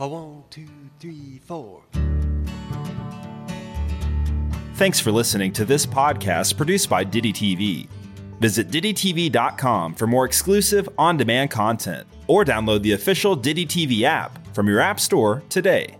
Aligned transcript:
A 0.00 0.06
one, 0.06 0.44
two, 0.48 0.68
three, 1.00 1.40
four. 1.44 1.82
Thanks 4.74 5.00
for 5.00 5.10
listening 5.10 5.52
to 5.54 5.64
this 5.64 5.84
podcast 5.84 6.56
produced 6.56 6.88
by 6.88 7.02
Ditty 7.02 7.32
TV. 7.32 7.88
Visit 8.38 8.68
DittyTV.com 8.70 9.96
for 9.96 10.06
more 10.06 10.24
exclusive 10.24 10.88
on 10.98 11.16
demand 11.16 11.50
content 11.50 12.06
or 12.28 12.44
download 12.44 12.82
the 12.82 12.92
official 12.92 13.34
Ditty 13.34 13.66
TV 13.66 14.02
app 14.02 14.54
from 14.54 14.68
your 14.68 14.78
App 14.78 15.00
Store 15.00 15.42
today. 15.48 15.96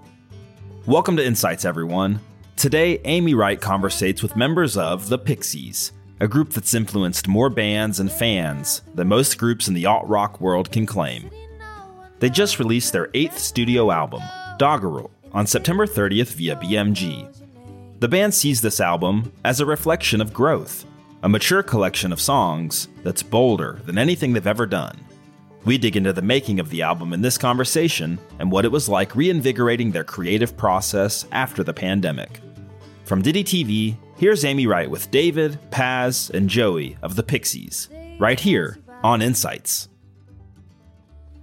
Welcome 0.86 1.16
to 1.16 1.26
Insights, 1.26 1.64
everyone. 1.64 2.20
Today, 2.54 3.00
Amy 3.04 3.34
Wright 3.34 3.60
conversates 3.60 4.22
with 4.22 4.36
members 4.36 4.76
of 4.76 5.08
the 5.08 5.18
Pixies, 5.18 5.90
a 6.20 6.28
group 6.28 6.50
that's 6.50 6.72
influenced 6.72 7.26
more 7.26 7.50
bands 7.50 7.98
and 7.98 8.12
fans 8.12 8.82
than 8.94 9.08
most 9.08 9.38
groups 9.38 9.66
in 9.66 9.74
the 9.74 9.86
alt 9.86 10.06
rock 10.06 10.40
world 10.40 10.70
can 10.70 10.86
claim. 10.86 11.30
They 12.20 12.30
just 12.30 12.58
released 12.58 12.92
their 12.92 13.10
eighth 13.14 13.38
studio 13.38 13.90
album, 13.90 14.22
Doggerel, 14.58 15.10
on 15.32 15.46
September 15.46 15.86
30th 15.86 16.32
via 16.32 16.56
BMG. 16.56 17.28
The 18.00 18.08
band 18.08 18.34
sees 18.34 18.60
this 18.60 18.80
album 18.80 19.32
as 19.44 19.60
a 19.60 19.66
reflection 19.66 20.20
of 20.20 20.32
growth, 20.32 20.84
a 21.22 21.28
mature 21.28 21.62
collection 21.62 22.12
of 22.12 22.20
songs 22.20 22.88
that's 23.02 23.22
bolder 23.22 23.80
than 23.84 23.98
anything 23.98 24.32
they've 24.32 24.46
ever 24.46 24.66
done. 24.66 24.98
We 25.64 25.78
dig 25.78 25.96
into 25.96 26.12
the 26.12 26.22
making 26.22 26.60
of 26.60 26.70
the 26.70 26.82
album 26.82 27.12
in 27.12 27.22
this 27.22 27.38
conversation 27.38 28.18
and 28.38 28.50
what 28.50 28.64
it 28.64 28.72
was 28.72 28.88
like 28.88 29.14
reinvigorating 29.14 29.90
their 29.90 30.04
creative 30.04 30.56
process 30.56 31.26
after 31.30 31.62
the 31.62 31.74
pandemic. 31.74 32.40
From 33.04 33.22
Ditty 33.22 33.44
TV, 33.44 33.96
here's 34.16 34.44
Amy 34.44 34.66
Wright 34.66 34.90
with 34.90 35.10
David, 35.10 35.58
Paz, 35.70 36.30
and 36.34 36.48
Joey 36.48 36.96
of 37.02 37.16
the 37.16 37.22
Pixies, 37.22 37.88
right 38.18 38.38
here 38.38 38.78
on 39.02 39.22
Insights. 39.22 39.88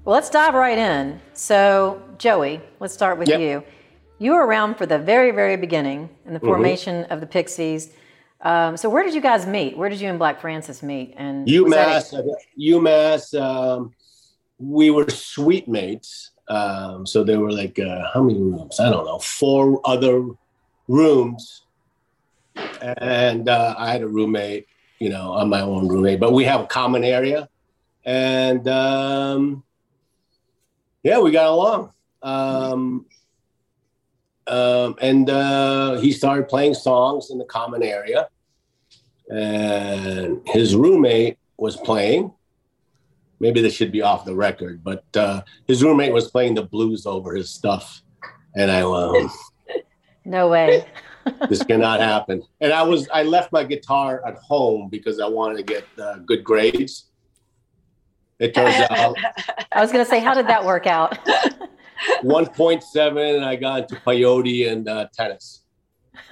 Well, 0.05 0.13
let's 0.13 0.29
dive 0.29 0.53
right 0.53 0.77
in. 0.77 1.19
So, 1.33 1.99
Joey, 2.19 2.61
let's 2.79 2.93
start 2.93 3.17
with 3.17 3.27
Yep. 3.27 3.39
you. 3.39 3.63
You 4.19 4.33
were 4.33 4.45
around 4.45 4.75
for 4.75 4.85
the 4.85 4.99
very, 4.99 5.31
very 5.31 5.57
beginning 5.57 6.09
in 6.27 6.33
the 6.33 6.39
formation 6.39 7.05
of 7.05 7.21
the 7.21 7.25
Pixies. 7.25 7.91
Um, 8.41 8.77
so, 8.77 8.87
where 8.87 9.03
did 9.03 9.15
you 9.15 9.21
guys 9.21 9.47
meet? 9.47 9.75
Where 9.75 9.89
did 9.89 9.99
you 9.99 10.07
and 10.07 10.19
Black 10.19 10.39
Francis 10.39 10.83
meet? 10.83 11.15
And 11.17 11.47
UMass, 11.47 12.13
uh, 12.13 12.21
UMass. 12.59 13.33
Um, 13.33 13.95
we 14.59 14.91
were 14.91 15.09
suite 15.09 15.67
mates. 15.67 16.31
Um, 16.47 17.07
so 17.07 17.23
there 17.23 17.39
were 17.39 17.51
like 17.51 17.79
uh, 17.79 18.07
how 18.13 18.21
many 18.21 18.39
rooms? 18.39 18.79
I 18.79 18.91
don't 18.91 19.05
know, 19.05 19.17
four 19.17 19.81
other 19.83 20.23
rooms, 20.87 21.63
and 22.79 23.49
uh, 23.49 23.73
I 23.75 23.91
had 23.91 24.03
a 24.03 24.07
roommate. 24.07 24.67
You 24.99 25.09
know, 25.09 25.33
I'm 25.33 25.49
my 25.49 25.61
own 25.61 25.87
roommate, 25.87 26.19
but 26.19 26.31
we 26.31 26.43
have 26.43 26.61
a 26.61 26.67
common 26.67 27.03
area, 27.03 27.49
and 28.05 28.67
um, 28.67 29.63
yeah, 31.05 31.19
we 31.19 31.29
got 31.29 31.45
along. 31.45 31.91
Um, 32.23 33.05
um, 34.47 34.95
and 34.99 35.29
uh, 35.29 35.97
he 35.99 36.11
started 36.11 36.47
playing 36.47 36.73
songs 36.73 37.29
in 37.29 37.37
the 37.37 37.45
common 37.45 37.83
area, 37.83 38.27
and 39.29 40.41
his 40.47 40.75
roommate 40.75 41.37
was 41.57 41.77
playing. 41.77 42.33
Maybe 43.39 43.61
this 43.61 43.75
should 43.75 43.91
be 43.91 44.01
off 44.01 44.25
the 44.25 44.33
record, 44.33 44.83
but 44.83 45.05
uh, 45.15 45.43
his 45.67 45.83
roommate 45.83 46.11
was 46.11 46.31
playing 46.31 46.55
the 46.55 46.63
blues 46.63 47.05
over 47.05 47.35
his 47.35 47.51
stuff, 47.51 48.01
and 48.55 48.71
I 48.71 48.83
went, 48.83 49.31
no 50.25 50.47
way. 50.49 50.87
"This 51.49 51.63
cannot 51.63 51.99
happen." 51.99 52.41
And 52.61 52.73
I 52.73 52.81
was 52.81 53.07
I 53.13 53.21
left 53.21 53.51
my 53.51 53.63
guitar 53.63 54.23
at 54.25 54.37
home 54.37 54.89
because 54.89 55.19
I 55.19 55.27
wanted 55.27 55.57
to 55.57 55.63
get 55.63 55.85
uh, 56.01 56.17
good 56.25 56.43
grades. 56.43 57.11
It 58.39 58.53
turns 58.53 58.75
out 58.89 59.15
I 59.71 59.81
was 59.81 59.91
going 59.91 60.03
to 60.03 60.09
say, 60.09 60.19
how 60.19 60.33
did 60.33 60.47
that 60.47 60.65
work 60.65 60.87
out? 60.87 61.17
1.7, 62.23 63.35
and 63.35 63.45
I 63.45 63.55
got 63.55 63.83
into 63.83 63.95
peyote 63.95 64.69
and 64.69 64.87
uh, 64.87 65.07
tennis. 65.13 65.61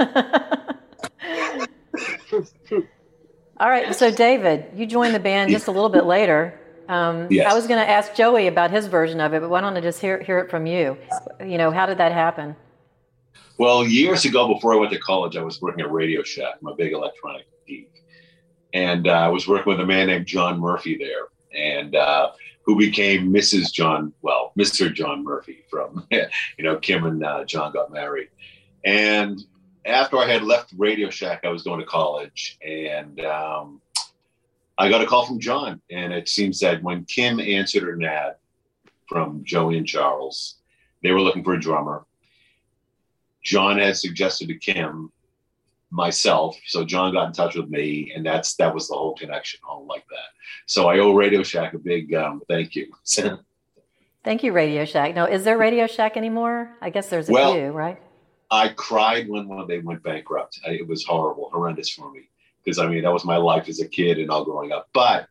All 3.59 3.69
right. 3.69 3.96
So, 3.96 4.12
David, 4.12 4.66
you 4.75 4.86
joined 4.86 5.16
the 5.16 5.19
band 5.19 5.52
just 5.52 5.68
a 5.68 5.72
little 5.72 5.90
bit 5.90 6.06
later. 6.06 6.59
Um, 6.90 7.28
Yes. 7.30 7.52
I 7.52 7.56
was 7.56 7.66
going 7.68 7.80
to 7.80 7.90
ask 7.90 8.13
Joey 8.13 8.47
about 8.47 8.72
his 8.72 8.88
version 8.88 9.22
of 9.22 9.34
it, 9.34 9.40
but 9.40 9.50
why 9.50 9.62
don't 9.62 9.78
I 9.78 9.81
just 9.81 10.02
hear, 10.02 10.22
hear 10.22 10.40
it 10.40 10.50
from 10.50 10.66
you? 10.66 10.97
You 11.40 11.58
know, 11.58 11.72
how 11.72 11.86
did 11.86 11.97
that 12.00 12.12
happen? 12.12 12.56
Well, 13.58 13.86
years 13.86 14.25
ago, 14.25 14.53
before 14.53 14.74
I 14.74 14.78
went 14.78 14.92
to 14.92 15.00
college, 15.00 15.38
I 15.38 15.44
was 15.44 15.62
working 15.62 15.86
at 15.86 15.92
Radio 15.92 16.24
Shack. 16.24 16.56
I'm 16.62 16.68
a 16.68 16.75
big 16.75 16.92
electronic 16.92 17.46
geek, 17.68 18.03
and 18.74 19.08
uh, 19.08 19.12
I 19.12 19.28
was 19.30 19.47
working 19.47 19.72
with 19.72 19.80
a 19.80 19.86
man 19.86 20.08
named 20.08 20.25
John 20.25 20.59
Murphy 20.59 20.97
there, 20.97 21.28
and 21.56 21.96
uh, 21.96 22.31
who 22.64 22.78
became 22.78 23.34
Mrs. 23.34 23.72
John, 23.72 24.14
well, 24.22 24.53
Mr. 24.58 24.94
John 24.94 25.24
Murphy 25.24 25.64
from, 25.69 26.08
you 26.12 26.28
know, 26.59 26.78
Kim 26.78 27.06
and 27.06 27.24
uh, 27.24 27.46
John 27.46 27.74
got 27.74 27.91
married, 27.91 28.30
and 28.84 29.44
after 29.86 30.18
I 30.18 30.28
had 30.28 30.44
left 30.44 30.74
Radio 30.78 31.09
Shack, 31.09 31.42
I 31.44 31.50
was 31.50 31.63
going 31.63 31.80
to 31.80 31.86
college, 31.86 32.58
and 32.66 33.19
um, 33.25 33.81
I 34.78 34.90
got 34.90 35.02
a 35.02 35.06
call 35.06 35.25
from 35.25 35.40
John, 35.40 35.81
and 35.92 36.13
it 36.13 36.30
seems 36.30 36.59
that 36.62 36.81
when 36.81 37.06
Kim 37.06 37.40
answered 37.40 37.97
an 37.97 38.03
ad 38.03 38.36
from 39.08 39.44
Joey 39.44 39.78
and 39.78 39.88
Charles, 39.88 40.56
they 41.03 41.12
were 41.12 41.22
looking 41.22 41.44
for 41.44 41.53
a 41.53 41.59
drummer. 41.59 42.06
John 43.44 43.78
had 43.78 43.97
suggested 43.97 44.47
to 44.47 44.56
Kim, 44.56 45.12
myself. 45.94 46.58
So 46.66 46.84
John 46.84 47.14
got 47.14 47.28
in 47.28 47.34
touch 47.34 47.56
with 47.56 47.70
me, 47.70 48.12
and 48.16 48.26
that's 48.26 48.56
that 48.56 48.74
was 48.74 48.88
the 48.90 48.96
whole 48.96 49.16
connection, 49.16 49.59
all 49.68 49.86
like 49.86 50.06
that. 50.09 50.30
So 50.66 50.90
I 50.90 51.00
owe 51.00 51.14
Radio 51.14 51.44
Shack 51.44 51.74
a 51.74 51.78
big 51.78 52.14
um, 52.14 52.42
thank 52.50 52.76
you. 52.76 52.92
Thank 54.24 54.42
you, 54.42 54.54
Radio 54.54 54.86
Shack. 54.86 55.16
No, 55.16 55.26
is 55.26 55.44
there 55.44 55.58
Radio 55.58 55.86
Shack 55.86 56.16
anymore? 56.16 56.78
I 56.81 56.90
guess 56.90 57.09
there's 57.09 57.28
a 57.28 57.34
Well- 57.34 57.54
few, 57.54 57.72
right? 57.72 58.02
I 58.50 58.70
cried 58.70 59.28
when 59.28 59.48
when 59.48 59.68
they 59.68 59.80
went 59.80 60.02
bankrupt. 60.04 60.59
I, 60.66 60.72
it 60.72 60.88
was 60.88 61.04
horrible, 61.04 61.50
horrendous 61.52 61.90
for 61.90 62.12
me 62.12 62.30
because 62.64 62.78
I 62.80 62.88
mean 62.88 63.02
that 63.04 63.12
was 63.12 63.25
my 63.25 63.36
life 63.38 63.68
as 63.68 63.80
a 63.81 63.88
kid 63.88 64.20
and 64.20 64.30
all 64.30 64.46
growing 64.46 64.72
up. 64.72 64.90
But 64.94 65.28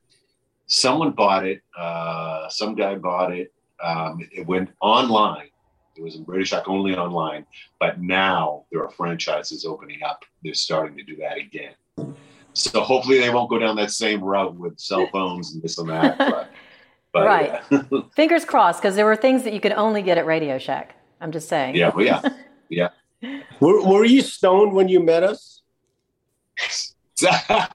someone 0.67 1.13
bought 1.13 1.47
it. 1.47 1.63
Uh, 1.79 2.49
some 2.49 2.75
guy 2.75 2.97
bought 2.97 3.33
it. 3.33 3.53
Um, 3.83 4.21
it, 4.21 4.41
it 4.41 4.47
went 4.47 4.71
online. 4.81 5.49
It 5.97 6.03
was 6.03 6.17
in 6.17 6.25
Radio 6.27 6.45
Shack 6.45 6.69
only 6.69 6.97
online. 6.97 7.47
But 7.81 8.01
now 8.01 8.65
there 8.73 8.83
are 8.83 8.91
franchises 8.91 9.65
opening 9.65 10.03
up. 10.03 10.25
They're 10.43 10.55
starting 10.55 10.97
to 10.97 11.03
do 11.03 11.17
that 11.17 11.39
again. 11.39 11.75
So 12.55 12.81
hopefully 12.83 13.19
they 13.19 13.31
won't 13.31 13.49
go 13.51 13.59
down 13.59 13.77
that 13.77 13.91
same 13.91 14.23
route 14.23 14.55
with 14.55 14.79
cell 14.79 15.09
phones 15.13 15.55
and 15.55 15.63
this 15.63 15.79
and 15.79 15.89
that. 15.91 16.19
But, 17.13 17.23
but 17.25 17.27
Right. 17.27 17.61
yeah. 17.71 18.01
Fingers 18.17 18.45
crossed, 18.47 18.81
because 18.81 18.97
there 18.97 19.05
were 19.05 19.17
things 19.17 19.45
that 19.45 19.53
you 19.53 19.61
could 19.61 19.73
only 19.73 20.01
get 20.01 20.17
at 20.17 20.25
Radio 20.25 20.57
Shack. 20.59 20.97
I'm 21.21 21.31
just 21.31 21.47
saying. 21.47 21.77
yeah, 21.77 21.91
but 21.91 22.05
yeah, 22.07 22.23
yeah. 22.71 22.89
Were, 23.61 23.87
were 23.87 24.05
you 24.05 24.23
stoned 24.23 24.73
when 24.73 24.89
you 24.89 24.99
met 25.01 25.23
us? 25.23 25.63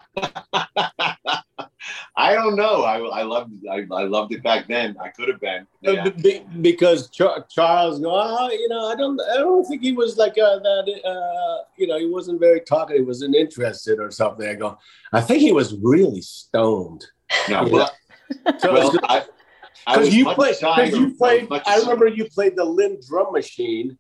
I 2.20 2.34
don't 2.34 2.56
know. 2.56 2.84
I, 2.84 2.98
I 2.98 3.24
loved 3.24 3.54
I, 3.72 3.86
I 3.92 4.04
loved 4.06 4.34
it 4.34 4.42
back 4.44 4.68
then. 4.68 4.96
I 5.02 5.10
could 5.10 5.30
have 5.30 5.40
been. 5.40 5.68
Yeah. 5.82 6.06
Uh, 6.06 6.10
be- 6.10 6.44
because 6.62 7.10
Char- 7.10 7.46
Charles, 7.50 8.00
go, 8.00 8.10
oh, 8.12 8.50
you 8.50 8.68
know, 8.70 8.88
I 8.88 8.96
don't, 8.96 9.20
I 9.22 9.38
don't 9.38 9.64
think 9.66 9.84
he 9.84 9.92
was 9.94 10.18
like 10.18 10.38
uh, 10.38 10.60
that. 10.60 11.02
Uh, 11.06 11.64
you 11.78 11.86
know, 11.88 12.00
he 12.00 12.08
wasn't 12.08 12.40
very 12.40 12.62
talkative. 12.62 13.02
He 13.02 13.06
wasn't 13.06 13.36
interested 13.36 14.00
or 14.00 14.10
something. 14.12 14.48
I 14.48 14.56
go, 14.56 14.78
I 15.14 15.22
think 15.22 15.42
he 15.42 15.52
was 15.52 15.76
really 15.82 16.22
stoned. 16.22 17.06
No, 17.50 17.66
Yeah. 17.66 17.72
well, 17.72 17.92
So 18.60 18.74
well, 18.74 18.92
I, 19.04 19.24
I 19.86 19.96
because 19.98 20.14
you 20.16 20.26
played, 20.34 20.56
because 20.60 20.92
you 20.92 21.14
played. 21.16 21.48
I 21.52 21.78
remember 21.80 22.08
you 22.08 22.26
played 22.26 22.56
the 22.56 22.66
Linn 22.66 23.00
drum 23.08 23.32
machine 23.32 23.98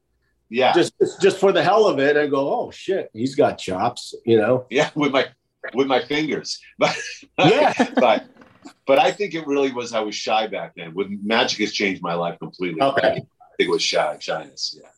Yeah, 0.49 0.73
just 0.73 0.93
just 1.21 1.37
for 1.39 1.51
the 1.51 1.63
hell 1.63 1.87
of 1.87 1.99
it. 1.99 2.15
I 2.17 2.27
go, 2.27 2.49
oh 2.53 2.71
shit, 2.71 3.09
he's 3.13 3.35
got 3.35 3.57
chops. 3.57 4.15
You 4.25 4.37
know. 4.37 4.65
yeah, 4.69 4.89
with 4.95 5.11
my 5.11 5.27
with 5.73 5.87
my 5.87 6.03
fingers, 6.05 6.59
but 6.79 6.95
Yeah. 7.37 7.73
but 7.95 8.25
but 8.85 8.99
I 8.99 9.11
think 9.11 9.33
it 9.33 9.45
really 9.45 9.71
was 9.71 9.93
I 9.93 9.99
was 10.01 10.15
shy 10.15 10.47
back 10.47 10.73
then. 10.75 10.93
With 10.93 11.07
magic 11.23 11.59
has 11.59 11.71
changed 11.73 12.01
my 12.01 12.13
life 12.13 12.39
completely. 12.39 12.81
Okay. 12.81 13.07
I 13.07 13.13
think 13.13 13.27
it 13.59 13.69
was 13.69 13.81
shy, 13.81 14.17
shyness. 14.19 14.77
Yeah. 14.81 14.89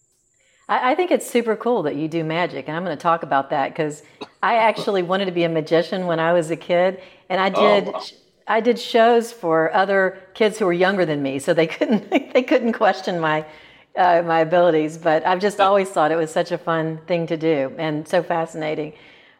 I, 0.67 0.91
I 0.91 0.95
think 0.95 1.09
it's 1.11 1.27
super 1.29 1.55
cool 1.55 1.81
that 1.83 1.95
you 1.95 2.07
do 2.07 2.23
magic, 2.23 2.67
and 2.67 2.77
I'm 2.77 2.83
going 2.83 2.95
to 2.95 3.01
talk 3.01 3.23
about 3.23 3.49
that 3.49 3.69
because 3.69 4.03
I 4.43 4.55
actually 4.57 5.01
wanted 5.01 5.25
to 5.25 5.31
be 5.31 5.43
a 5.43 5.49
magician 5.49 6.05
when 6.05 6.19
I 6.19 6.33
was 6.33 6.51
a 6.51 6.55
kid, 6.55 7.01
and 7.29 7.41
I 7.41 7.49
Oh, 7.55 7.81
did. 7.81 7.93
wow. 7.93 8.01
I 8.47 8.61
did 8.61 8.79
shows 8.79 9.31
for 9.31 9.71
other 9.75 10.19
kids 10.33 10.57
who 10.57 10.65
were 10.65 10.73
younger 10.73 11.05
than 11.05 11.21
me, 11.21 11.37
so 11.39 11.53
they 11.53 11.67
couldn't 11.67 12.09
they 12.33 12.43
couldn't 12.43 12.73
question 12.73 13.19
my 13.19 13.45
uh, 13.95 14.23
my 14.25 14.39
abilities, 14.39 14.97
but 14.97 15.25
I've 15.25 15.39
just 15.39 15.59
always 15.59 15.89
thought 15.89 16.11
it 16.11 16.15
was 16.15 16.31
such 16.31 16.51
a 16.51 16.57
fun 16.57 16.99
thing 17.07 17.27
to 17.27 17.37
do 17.37 17.73
and 17.77 18.07
so 18.07 18.23
fascinating. 18.23 18.93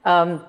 Um, 0.05 0.43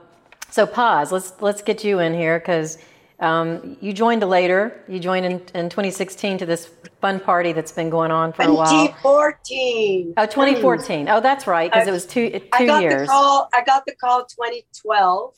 so 0.51 0.67
Paz. 0.67 1.13
Let's 1.13 1.33
let's 1.41 1.63
get 1.63 1.85
you 1.85 2.01
in 2.01 2.15
here 2.15 2.39
because 2.39 2.79
um, 3.21 3.77
you 3.81 3.93
joined 3.93 4.23
later. 4.23 4.83
You 4.89 4.99
joined 4.99 5.27
in, 5.27 5.33
in 5.55 5.69
2016 5.69 6.39
to 6.39 6.47
this 6.47 6.71
fun 7.01 7.21
party 7.21 7.53
that's 7.53 7.73
been 7.73 7.91
going 7.91 8.11
on 8.11 8.33
for 8.33 8.43
a 8.43 8.53
while. 8.53 8.67
2014. 8.67 10.15
Oh, 10.17 10.27
2014. 10.27 11.09
Oh, 11.09 11.21
that's 11.21 11.47
right, 11.47 11.71
because 11.71 11.87
it 11.87 11.93
was 11.93 12.07
two 12.07 12.31
two 12.31 12.41
I 12.53 12.67
got 12.67 12.83
years. 12.83 13.03
The 13.03 13.07
call, 13.07 13.49
I 13.55 13.63
got 13.63 13.85
the 13.87 13.95
call 13.95 14.25
2012, 14.25 15.35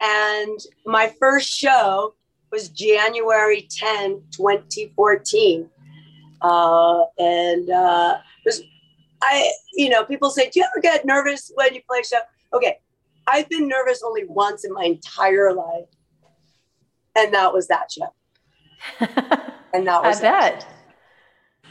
and 0.00 0.58
my 0.84 1.12
first 1.18 1.50
show 1.50 2.14
was 2.50 2.68
January 2.68 3.68
10, 3.70 4.22
2014. 4.30 5.68
Uh, 6.42 7.04
and 7.18 7.70
uh, 7.70 8.18
I, 9.22 9.50
you 9.74 9.88
know, 9.88 10.04
people 10.04 10.30
say, 10.30 10.50
"Do 10.50 10.60
you 10.60 10.66
ever 10.66 10.80
get 10.80 11.04
nervous 11.04 11.50
when 11.54 11.74
you 11.74 11.80
play 11.88 12.00
a 12.00 12.04
show?" 12.04 12.18
Okay, 12.52 12.78
I've 13.26 13.48
been 13.48 13.68
nervous 13.68 14.02
only 14.04 14.24
once 14.26 14.64
in 14.64 14.72
my 14.72 14.84
entire 14.84 15.52
life, 15.52 15.86
and 17.16 17.32
that 17.34 17.52
was 17.52 17.68
that 17.68 17.90
show. 17.90 18.12
and 19.72 19.86
that 19.86 20.04
I 20.04 20.08
was 20.08 20.18
it. 20.18 20.22
bet 20.22 20.66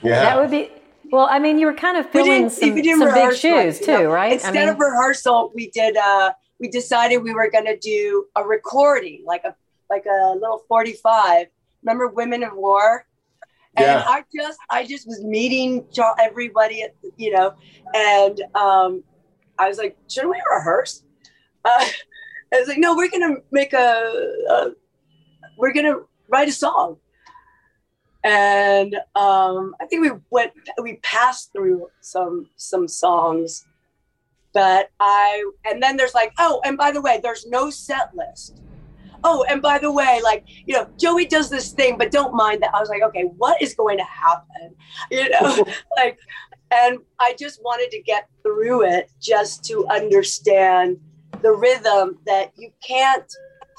Yeah. 0.02 0.22
that 0.22 0.40
would 0.40 0.52
be. 0.52 0.72
Well, 1.12 1.28
I 1.30 1.38
mean, 1.38 1.60
you 1.60 1.68
were 1.68 1.74
kind 1.74 1.98
of 1.98 2.06
We 2.08 2.12
filling 2.24 2.50
some, 2.50 2.70
some 2.70 3.14
big 3.14 3.36
shoes 3.36 3.80
much, 3.80 3.82
you 3.82 3.86
too, 3.86 3.92
know. 4.04 4.12
right? 4.12 4.34
Instead 4.34 4.68
of 4.70 4.80
rehearsal, 4.80 5.52
we 5.54 5.70
did. 5.70 5.96
Uh, 5.98 6.32
we 6.60 6.68
decided 6.70 7.18
we 7.20 7.34
were 7.34 7.50
going 7.50 7.66
to 7.66 7.78
do 7.78 8.26
a 8.36 8.44
recording, 8.44 9.24
like 9.26 9.44
a 9.44 9.56
like 9.90 10.06
a 10.06 10.34
little 10.34 10.64
forty-five. 10.68 11.48
Remember 11.84 12.08
Women 12.08 12.42
of 12.44 12.54
War? 12.56 13.06
And 13.78 13.86
Yeah. 13.86 14.04
I 14.08 14.24
just, 14.34 14.60
I 14.70 14.86
just 14.86 15.08
was 15.08 15.24
meeting 15.24 15.86
everybody, 16.20 16.84
at, 16.84 16.96
you 17.18 17.32
know, 17.32 17.54
and 17.94 18.42
um, 18.56 19.04
I 19.60 19.68
was 19.68 19.78
like, 19.78 19.98
shouldn't 20.10 20.32
we 20.32 20.42
rehearse? 20.54 21.04
Uh, 21.64 21.86
I 22.54 22.60
was 22.60 22.68
like, 22.68 22.78
no, 22.78 22.96
we're 22.96 23.10
gonna 23.10 23.38
make 23.52 23.74
a, 23.74 24.34
a 24.50 24.70
we're 25.58 25.74
gonna 25.74 25.98
write 26.30 26.48
a 26.48 26.54
song. 26.54 26.98
And 28.24 28.96
um, 29.16 29.76
I 29.80 29.86
think 29.88 30.02
we 30.02 30.12
went, 30.32 30.54
we 30.82 30.96
passed 30.98 31.52
through 31.54 31.90
some 32.02 32.48
some 32.56 32.88
songs, 32.88 33.66
but 34.54 34.90
I, 35.00 35.44
and 35.66 35.84
then 35.84 35.98
there's 35.98 36.16
like, 36.16 36.34
oh, 36.40 36.62
and 36.64 36.78
by 36.78 36.92
the 36.92 37.02
way, 37.02 37.20
there's 37.22 37.46
no 37.46 37.70
set 37.70 38.16
list. 38.16 38.62
Oh, 39.28 39.44
and 39.50 39.60
by 39.60 39.80
the 39.80 39.92
way, 39.92 40.22
like, 40.24 40.46
you 40.68 40.76
know, 40.76 40.88
Joey 41.00 41.26
does 41.26 41.50
this 41.50 41.72
thing, 41.72 41.98
but 41.98 42.12
don't 42.12 42.36
mind 42.36 42.62
that. 42.62 42.76
I 42.76 42.80
was 42.80 42.90
like, 42.90 43.02
okay, 43.02 43.24
what 43.38 43.60
is 43.60 43.74
going 43.74 43.98
to 43.98 44.04
happen? 44.04 44.76
You 45.12 45.30
know, 45.30 45.66
like, 45.98 46.18
and 46.72 47.00
I 47.20 47.36
just 47.38 47.62
wanted 47.64 47.90
to 47.92 48.02
get 48.02 48.30
through 48.44 48.86
it 48.86 49.10
just 49.22 49.66
to 49.66 49.88
understand 49.88 51.00
the 51.42 51.52
rhythm 51.52 52.20
that 52.26 52.52
you 52.56 52.72
can't 52.86 53.32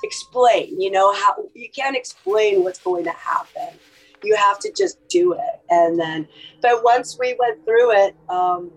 explain, 0.02 0.80
you 0.80 0.90
know, 0.90 1.14
how 1.14 1.36
you 1.54 1.68
can't 1.70 1.96
explain 1.96 2.64
what's 2.64 2.80
going 2.80 3.04
to 3.04 3.12
happen. 3.12 3.78
You 4.22 4.34
have 4.36 4.58
to 4.60 4.72
just 4.76 4.98
do 5.08 5.32
it. 5.32 5.60
And 5.70 5.98
then, 5.98 6.28
but 6.60 6.82
once 6.82 7.16
we 7.18 7.36
went 7.38 7.64
through 7.64 7.92
it, 8.04 8.16
um, 8.28 8.70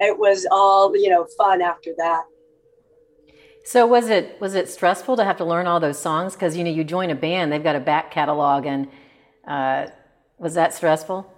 it 0.00 0.18
was 0.18 0.46
all, 0.50 0.96
you 0.96 1.08
know, 1.08 1.26
fun 1.38 1.62
after 1.62 1.90
that. 1.96 2.24
So 3.64 3.86
was 3.86 4.08
it 4.08 4.40
was 4.40 4.54
it 4.54 4.68
stressful 4.68 5.16
to 5.16 5.24
have 5.24 5.36
to 5.36 5.44
learn 5.44 5.66
all 5.66 5.80
those 5.80 5.98
songs? 5.98 6.34
Because 6.34 6.56
you 6.56 6.64
know 6.64 6.70
you 6.70 6.84
join 6.84 7.10
a 7.10 7.14
band, 7.14 7.52
they've 7.52 7.62
got 7.62 7.76
a 7.76 7.80
back 7.80 8.10
catalog, 8.10 8.66
and 8.66 8.88
uh, 9.46 9.86
was 10.38 10.54
that 10.54 10.74
stressful? 10.74 11.32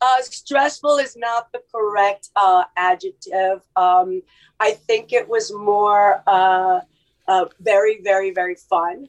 Uh, 0.00 0.20
stressful 0.22 0.98
is 0.98 1.16
not 1.16 1.50
the 1.52 1.60
correct 1.74 2.28
uh, 2.36 2.64
adjective. 2.76 3.62
Um, 3.74 4.22
I 4.60 4.72
think 4.72 5.12
it 5.12 5.28
was 5.28 5.52
more 5.52 6.22
uh, 6.26 6.80
uh, 7.26 7.46
very, 7.60 8.00
very, 8.02 8.30
very 8.30 8.54
fun. 8.54 9.08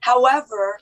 However, 0.00 0.78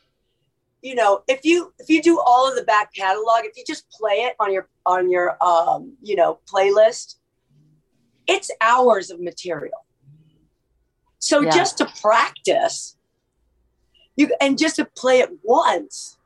you 0.83 0.95
know, 0.95 1.23
if 1.27 1.45
you 1.45 1.73
if 1.79 1.89
you 1.89 2.03
do 2.03 2.21
all 2.21 2.49
of 2.49 2.57
the 2.57 2.63
back 2.63 2.95
catalog, 2.95 3.45
if 3.45 3.57
you 3.57 3.65
just 3.67 3.89
play 3.91 4.27
it 4.27 4.37
on 4.39 4.53
your 4.53 4.69
on 4.87 5.11
your 5.11 5.43
um, 5.43 5.95
you 6.03 6.15
know 6.15 6.39
playlist, 6.47 7.17
it's 8.27 8.51
hours 8.61 9.11
of 9.11 9.21
material. 9.21 9.85
So 11.31 11.45
Yeah. 11.45 11.53
just 11.53 11.79
to 11.79 11.87
practice, 12.03 12.97
you 14.17 14.35
and 14.41 14.59
just 14.59 14.75
to 14.77 14.85
play 14.97 15.21
it 15.21 15.31
once, 15.45 16.19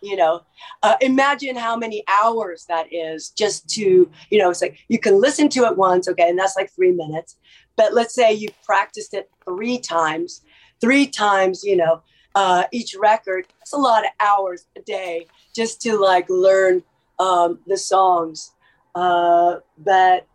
you 0.00 0.14
know, 0.14 0.42
uh, 0.84 0.94
imagine 1.00 1.56
how 1.56 1.76
many 1.76 2.04
hours 2.20 2.64
that 2.68 2.86
is 2.92 3.30
just 3.30 3.68
to 3.70 4.08
you 4.30 4.38
know. 4.38 4.50
It's 4.50 4.62
like 4.62 4.78
you 4.86 5.00
can 5.00 5.20
listen 5.20 5.48
to 5.48 5.64
it 5.64 5.76
once, 5.76 6.06
okay, 6.06 6.28
and 6.30 6.38
that's 6.38 6.54
like 6.54 6.70
three 6.72 6.92
minutes. 6.92 7.36
But 7.76 7.92
let's 7.92 8.14
say 8.14 8.32
you 8.32 8.50
practiced 8.64 9.14
it 9.14 9.28
three 9.44 9.78
times, 9.80 10.42
three 10.80 11.08
times, 11.08 11.64
you 11.64 11.74
know, 11.74 12.02
uh, 12.36 12.66
each 12.70 12.94
record. 12.96 13.48
That's 13.58 13.72
a 13.72 13.78
lot 13.78 14.04
of 14.04 14.12
hours 14.20 14.66
a 14.78 14.80
day 14.82 15.26
just 15.56 15.82
to 15.82 15.98
like 15.98 16.26
learn 16.30 16.84
um, 17.18 17.58
the 17.66 17.76
songs. 17.76 18.52
Uh, 18.94 19.56
but 19.76 20.28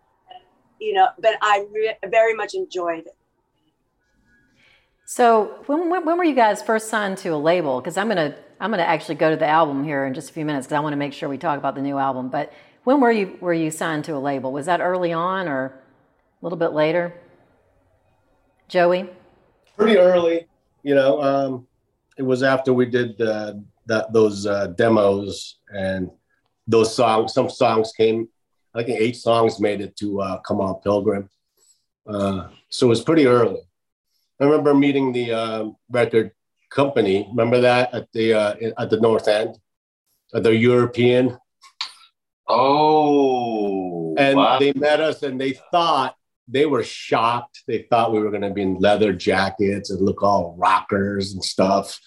you 0.81 0.91
know, 0.95 1.07
but 1.17 1.37
I 1.41 1.65
re- 1.71 1.95
very 2.09 2.33
much 2.33 2.55
enjoyed 2.55 3.05
it. 3.05 3.15
So 5.11 5.61
when, 5.65 5.89
when 5.89 6.05
when 6.05 6.17
were 6.17 6.23
you 6.23 6.33
guys 6.33 6.61
first 6.61 6.87
signed 6.87 7.17
to 7.17 7.29
a 7.31 7.35
label? 7.35 7.81
Because 7.81 7.97
I'm 7.97 8.07
gonna 8.07 8.33
I'm 8.61 8.71
gonna 8.71 8.83
actually 8.83 9.15
go 9.15 9.29
to 9.29 9.35
the 9.35 9.45
album 9.45 9.83
here 9.83 10.05
in 10.05 10.13
just 10.13 10.29
a 10.29 10.33
few 10.33 10.45
minutes 10.45 10.67
because 10.67 10.77
I 10.77 10.79
want 10.79 10.93
to 10.93 10.97
make 10.97 11.11
sure 11.11 11.27
we 11.27 11.37
talk 11.37 11.57
about 11.57 11.75
the 11.75 11.81
new 11.81 11.97
album. 11.97 12.29
But 12.29 12.53
when 12.85 13.01
were 13.01 13.11
you 13.11 13.37
were 13.41 13.53
you 13.53 13.71
signed 13.71 14.05
to 14.05 14.15
a 14.15 14.19
label? 14.19 14.53
Was 14.53 14.67
that 14.67 14.79
early 14.79 15.11
on 15.11 15.49
or 15.49 15.65
a 15.65 16.45
little 16.45 16.57
bit 16.57 16.71
later? 16.71 17.13
Joey. 18.69 19.09
pretty 19.75 19.97
early. 19.97 20.47
You 20.81 20.95
know, 20.95 21.21
um, 21.21 21.67
it 22.17 22.23
was 22.23 22.41
after 22.41 22.71
we 22.73 22.85
did 22.85 23.19
uh, 23.21 23.55
that 23.87 24.13
those 24.13 24.47
uh, 24.47 24.67
demos 24.67 25.57
and 25.75 26.09
those 26.67 26.95
songs. 26.95 27.33
Some 27.33 27.49
songs 27.49 27.91
came. 27.97 28.29
I 28.73 28.83
think 28.83 29.01
eight 29.01 29.17
songs 29.17 29.59
made 29.59 29.81
it 29.81 29.97
to 29.97 30.21
uh, 30.21 30.37
"Come 30.37 30.61
On 30.61 30.75
Pilgrim," 30.75 31.29
uh, 32.07 32.47
so 32.69 32.85
it 32.85 32.89
was 32.89 33.03
pretty 33.03 33.25
early. 33.25 33.59
I 34.41 34.45
remember 34.45 34.73
meeting 34.73 35.13
the 35.13 35.31
um 35.31 35.75
record 35.89 36.31
company. 36.71 37.27
Remember 37.29 37.61
that 37.61 37.93
at 37.93 38.11
the 38.11 38.33
uh, 38.33 38.55
at 38.77 38.89
the 38.89 38.99
North 38.99 39.27
End, 39.27 39.57
at 40.33 40.43
the 40.43 40.55
European, 40.55 41.37
Oh, 42.53 44.13
and 44.17 44.37
wow. 44.37 44.59
they 44.59 44.73
met 44.73 44.99
us, 44.99 45.23
and 45.23 45.39
they 45.39 45.53
thought 45.71 46.15
they 46.47 46.65
were 46.65 46.83
shocked. 46.83 47.63
They 47.67 47.83
thought 47.89 48.11
we 48.11 48.19
were 48.19 48.29
going 48.29 48.41
to 48.41 48.49
be 48.49 48.63
in 48.63 48.75
leather 48.79 49.13
jackets 49.13 49.89
and 49.89 50.01
look 50.01 50.21
all 50.21 50.55
rockers 50.57 51.33
and 51.33 51.43
stuff. 51.43 51.97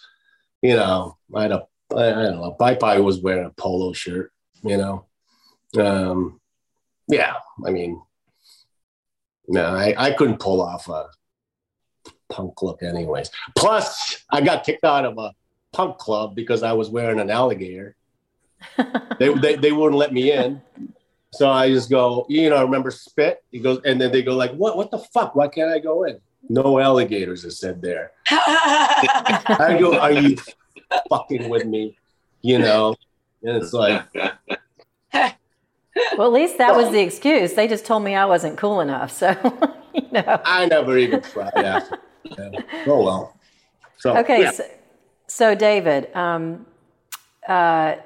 You 0.61 0.77
know, 0.77 1.17
I 1.35 1.43
had 1.43 1.53
a, 1.53 1.67
I, 1.95 2.09
I 2.09 2.11
don't 2.11 2.37
know, 2.37 2.57
I 2.61 2.75
probably 2.75 3.03
was 3.03 3.21
wearing 3.21 3.47
a 3.47 3.51
polo 3.51 3.93
shirt, 3.93 4.33
you 4.63 4.77
know. 4.77 5.07
Um, 5.79 6.41
yeah, 7.09 7.35
I 7.67 7.71
mean, 7.71 8.03
no, 9.49 9.65
I, 9.67 9.95
I 9.97 10.11
couldn't 10.13 10.41
pull 10.41 10.61
off 10.61 10.89
a 10.89 11.09
punk 12.35 12.63
look, 12.63 12.83
anyways. 12.83 13.31
Plus, 13.55 14.25
I 14.31 14.41
got 14.41 14.65
kicked 14.65 14.85
out 14.85 15.05
of 15.05 15.19
a 15.19 15.33
punk 15.73 15.99
club 15.99 16.35
because 16.35 16.63
I 16.63 16.73
was 16.73 16.91
wearing 16.91 17.21
an 17.21 17.31
alligator. 17.31 17.97
they, 19.19 19.33
they, 19.35 19.57
they 19.57 19.73
wouldn't 19.73 19.99
let 19.99 20.13
me 20.13 20.33
in. 20.33 20.61
So 21.33 21.51
I 21.51 21.69
just 21.69 21.91
go, 21.91 22.27
you 22.29 22.51
know, 22.51 22.57
I 22.57 22.63
remember 22.63 22.91
spit? 22.91 23.43
He 23.51 23.59
goes, 23.59 23.81
and 23.85 24.01
then 24.01 24.13
they 24.13 24.23
go 24.23 24.37
like, 24.37 24.53
what? 24.53 24.77
What 24.77 24.91
the 24.91 24.99
fuck? 24.99 25.35
Why 25.35 25.49
can't 25.49 25.71
I 25.71 25.79
go 25.79 26.05
in? 26.05 26.21
No 26.49 26.79
alligators, 26.79 27.45
it 27.45 27.53
said 27.53 27.81
there. 27.81 28.13
I 28.31 29.77
go, 29.81 29.99
are 29.99 30.13
you 30.13 30.37
fucking 31.09 31.49
with 31.49 31.65
me? 31.65 31.97
You 32.43 32.59
know, 32.59 32.95
and 33.43 33.63
it's 33.63 33.73
like, 33.73 34.05
Well, 36.17 36.27
at 36.27 36.33
least 36.33 36.59
that 36.59 36.75
was 36.75 36.91
the 36.91 37.01
excuse. 37.01 37.55
They 37.55 37.69
just 37.69 37.87
told 37.87 38.03
me 38.03 38.15
I 38.15 38.25
wasn't 38.25 38.59
cool 38.59 38.81
enough. 38.81 39.13
So 39.13 39.37
you 39.95 40.09
know. 40.11 40.41
I 40.45 40.67
never 40.67 40.99
even 40.99 41.23
tried 41.23 41.55
after. 41.55 41.99
Yeah. 42.25 42.51
Oh 42.87 43.03
well. 43.03 43.37
So 43.99 44.17
Okay, 44.19 44.43
yeah. 44.43 44.51
so, 44.51 44.65
so 45.27 45.55
David, 45.55 46.15
um, 46.15 46.67
uh, 47.49 47.97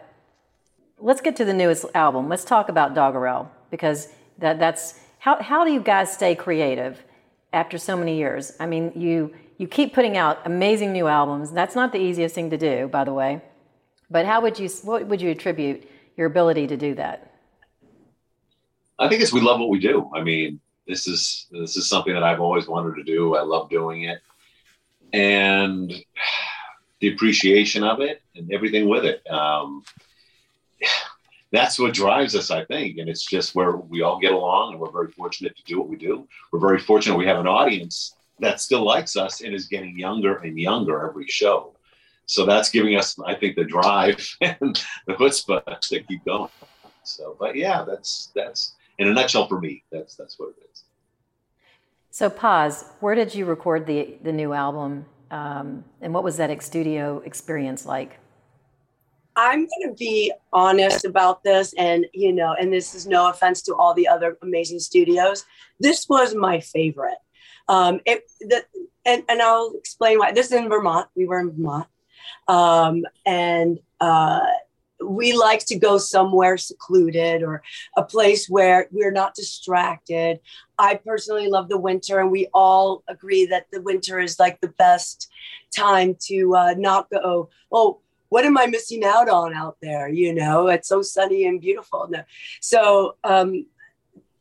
let's 0.98 1.20
get 1.20 1.36
to 1.36 1.44
the 1.44 1.54
newest 1.54 1.86
album. 1.94 2.28
Let's 2.28 2.44
talk 2.44 2.68
about 2.68 2.94
Doggerel 2.94 3.50
because 3.70 4.08
that, 4.38 4.58
that's 4.58 5.00
how 5.18 5.42
how 5.42 5.64
do 5.64 5.72
you 5.72 5.80
guys 5.80 6.12
stay 6.12 6.34
creative 6.34 7.02
after 7.52 7.78
so 7.78 7.96
many 7.96 8.16
years? 8.18 8.52
I 8.60 8.66
mean, 8.66 8.92
you 8.94 9.34
you 9.58 9.66
keep 9.66 9.92
putting 9.92 10.16
out 10.16 10.38
amazing 10.44 10.92
new 10.92 11.08
albums. 11.08 11.50
That's 11.50 11.74
not 11.74 11.92
the 11.92 11.98
easiest 11.98 12.34
thing 12.34 12.50
to 12.50 12.58
do, 12.58 12.88
by 12.88 13.04
the 13.04 13.12
way. 13.12 13.42
But 14.10 14.26
how 14.26 14.40
would 14.40 14.58
you 14.58 14.68
what 14.84 15.06
would 15.06 15.20
you 15.20 15.30
attribute 15.30 15.88
your 16.16 16.26
ability 16.26 16.66
to 16.68 16.76
do 16.76 16.94
that? 16.94 17.32
I 18.98 19.08
think 19.08 19.22
it's 19.22 19.32
we 19.32 19.40
love 19.40 19.60
what 19.60 19.68
we 19.68 19.78
do. 19.78 20.10
I 20.14 20.22
mean, 20.22 20.60
this 20.88 21.06
is 21.06 21.46
this 21.50 21.76
is 21.76 21.88
something 21.88 22.14
that 22.14 22.24
I've 22.24 22.40
always 22.40 22.66
wanted 22.66 22.96
to 22.96 23.04
do. 23.04 23.36
I 23.36 23.42
love 23.42 23.70
doing 23.70 24.04
it, 24.04 24.20
and 25.12 25.92
the 27.00 27.12
appreciation 27.12 27.84
of 27.84 28.00
it 28.00 28.22
and 28.34 28.52
everything 28.52 28.88
with 28.88 29.04
it. 29.04 29.24
Um, 29.30 29.84
that's 31.52 31.78
what 31.78 31.94
drives 31.94 32.34
us, 32.34 32.50
I 32.50 32.64
think. 32.64 32.98
And 32.98 33.08
it's 33.08 33.24
just 33.24 33.54
where 33.54 33.76
we 33.76 34.02
all 34.02 34.18
get 34.18 34.32
along 34.32 34.72
and 34.72 34.80
we're 34.80 34.90
very 34.90 35.10
fortunate 35.12 35.56
to 35.56 35.62
do 35.64 35.78
what 35.78 35.88
we 35.88 35.96
do. 35.96 36.26
We're 36.52 36.60
very 36.60 36.78
fortunate 36.78 37.16
we 37.16 37.26
have 37.26 37.38
an 37.38 37.46
audience 37.46 38.14
that 38.40 38.60
still 38.60 38.84
likes 38.84 39.16
us 39.16 39.40
and 39.40 39.54
is 39.54 39.66
getting 39.66 39.98
younger 39.98 40.36
and 40.36 40.58
younger 40.58 41.08
every 41.08 41.26
show. 41.26 41.74
So 42.26 42.44
that's 42.44 42.70
giving 42.70 42.96
us, 42.96 43.18
I 43.24 43.34
think, 43.34 43.56
the 43.56 43.64
drive 43.64 44.36
and 44.40 44.84
the 45.06 45.14
chutzpah 45.14 45.80
to 45.80 46.00
keep 46.02 46.24
going. 46.24 46.50
So, 47.02 47.36
but 47.40 47.56
yeah, 47.56 47.84
that's 47.84 48.30
that's 48.34 48.74
in 48.98 49.08
a 49.08 49.12
nutshell 49.12 49.48
for 49.48 49.60
me. 49.60 49.84
That's 49.90 50.16
that's 50.16 50.38
what 50.38 50.50
it 50.50 50.68
is. 50.72 50.84
So, 52.10 52.28
Paz. 52.28 52.84
Where 53.00 53.14
did 53.14 53.34
you 53.34 53.44
record 53.44 53.86
the 53.86 54.16
the 54.22 54.32
new 54.32 54.52
album, 54.52 55.06
um, 55.30 55.84
and 56.00 56.12
what 56.12 56.24
was 56.24 56.36
that 56.36 56.50
ex 56.50 56.66
studio 56.66 57.22
experience 57.24 57.86
like? 57.86 58.18
I'm 59.36 59.60
going 59.60 59.88
to 59.90 59.94
be 59.96 60.32
honest 60.52 61.04
about 61.04 61.44
this, 61.44 61.72
and 61.78 62.06
you 62.12 62.32
know, 62.32 62.56
and 62.58 62.72
this 62.72 62.94
is 62.94 63.06
no 63.06 63.30
offense 63.30 63.62
to 63.62 63.74
all 63.76 63.94
the 63.94 64.08
other 64.08 64.36
amazing 64.42 64.80
studios. 64.80 65.44
This 65.78 66.08
was 66.08 66.34
my 66.34 66.58
favorite. 66.58 67.18
Um, 67.68 68.00
it 68.04 68.24
the 68.40 68.64
and 69.06 69.22
and 69.28 69.40
I'll 69.40 69.72
explain 69.78 70.18
why. 70.18 70.32
This 70.32 70.46
is 70.46 70.52
in 70.52 70.68
Vermont. 70.68 71.08
We 71.14 71.26
were 71.26 71.38
in 71.38 71.52
Vermont, 71.52 71.86
um, 72.48 73.04
and 73.24 73.78
uh, 74.00 74.40
we 75.04 75.32
like 75.32 75.64
to 75.66 75.78
go 75.78 75.98
somewhere 75.98 76.56
secluded 76.56 77.42
or 77.42 77.62
a 77.96 78.02
place 78.02 78.48
where 78.48 78.88
we're 78.90 79.12
not 79.12 79.34
distracted. 79.34 80.40
I 80.78 80.96
personally 80.96 81.48
love 81.48 81.68
the 81.68 81.78
winter, 81.78 82.20
and 82.20 82.30
we 82.30 82.48
all 82.52 83.02
agree 83.08 83.46
that 83.46 83.66
the 83.72 83.82
winter 83.82 84.18
is 84.18 84.38
like 84.38 84.60
the 84.60 84.74
best 84.78 85.28
time 85.74 86.16
to 86.26 86.56
uh, 86.56 86.74
not 86.76 87.10
go. 87.10 87.50
Oh 87.70 88.00
what 88.30 88.44
am 88.44 88.58
I 88.58 88.66
missing 88.66 89.04
out 89.04 89.28
on 89.28 89.54
out 89.54 89.78
there? 89.80 90.08
You 90.08 90.34
know, 90.34 90.68
it's 90.68 90.88
so 90.88 91.02
sunny 91.02 91.46
and 91.46 91.60
beautiful. 91.60 92.10
So, 92.60 93.16
um, 93.24 93.66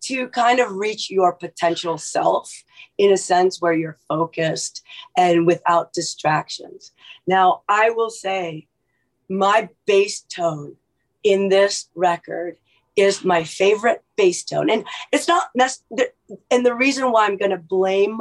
to 0.01 0.27
kind 0.29 0.59
of 0.59 0.71
reach 0.73 1.09
your 1.09 1.33
potential 1.33 1.97
self 1.97 2.63
in 2.97 3.11
a 3.11 3.17
sense 3.17 3.61
where 3.61 3.73
you're 3.73 3.97
focused 4.07 4.83
and 5.17 5.45
without 5.45 5.91
distractions. 5.93 6.91
Now, 7.25 7.63
I 7.67 7.89
will 7.89 8.09
say 8.09 8.67
my 9.29 9.69
bass 9.85 10.21
tone 10.21 10.75
in 11.23 11.49
this 11.49 11.89
record 11.95 12.57
is 12.95 13.23
my 13.23 13.43
favorite 13.43 14.03
bass 14.15 14.43
tone. 14.43 14.69
And 14.69 14.85
it's 15.11 15.27
not, 15.27 15.49
and 16.49 16.65
the 16.65 16.73
reason 16.73 17.11
why 17.11 17.25
I'm 17.25 17.37
going 17.37 17.51
to 17.51 17.57
blame 17.57 18.19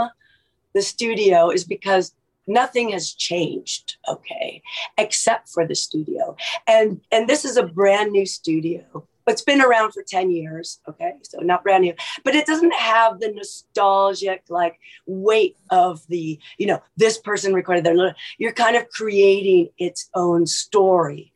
the 0.74 0.82
studio 0.82 1.50
is 1.50 1.64
because 1.64 2.12
nothing 2.46 2.90
has 2.90 3.12
changed 3.12 3.96
okay 4.08 4.62
except 4.98 5.48
for 5.48 5.66
the 5.66 5.74
studio 5.74 6.36
and 6.68 7.00
and 7.10 7.28
this 7.28 7.44
is 7.44 7.56
a 7.56 7.62
brand 7.62 8.12
new 8.12 8.24
studio 8.24 8.84
it's 9.26 9.42
been 9.42 9.60
around 9.60 9.92
for 9.92 10.02
10 10.02 10.30
years 10.30 10.80
okay? 10.88 11.14
So 11.22 11.38
not 11.40 11.62
brand 11.62 11.82
new. 11.82 11.94
But 12.24 12.34
it 12.34 12.46
doesn't 12.46 12.74
have 12.74 13.20
the 13.20 13.32
nostalgic 13.32 14.44
like 14.48 14.78
weight 15.06 15.56
of 15.70 16.06
the 16.08 16.38
you 16.58 16.66
know 16.66 16.82
this 16.96 17.18
person 17.18 17.54
recorded 17.54 17.84
their 17.84 18.14
you're 18.38 18.52
kind 18.52 18.76
of 18.76 18.88
creating 18.90 19.70
its 19.78 20.08
own 20.14 20.46
story. 20.46 21.32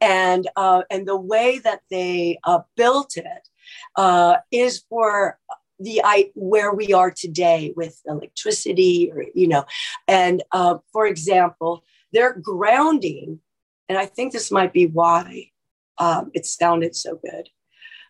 And 0.00 0.48
uh, 0.56 0.82
and 0.90 1.06
the 1.06 1.16
way 1.16 1.58
that 1.60 1.80
they 1.90 2.38
uh, 2.44 2.60
built 2.76 3.16
it 3.16 3.48
uh, 3.96 4.36
is 4.50 4.84
for 4.88 5.38
the 5.80 6.02
I 6.04 6.30
where 6.34 6.72
we 6.72 6.92
are 6.92 7.10
today 7.10 7.72
with 7.76 8.00
electricity, 8.06 9.10
or 9.12 9.24
you 9.34 9.48
know, 9.48 9.64
and 10.06 10.42
uh, 10.52 10.78
for 10.92 11.06
example, 11.06 11.82
they're 12.12 12.34
grounding, 12.34 13.40
and 13.88 13.98
I 13.98 14.06
think 14.06 14.32
this 14.32 14.50
might 14.50 14.72
be 14.72 14.86
why 14.86 15.50
um, 15.98 16.30
it 16.34 16.46
sounded 16.46 16.94
so 16.96 17.18
good. 17.24 17.48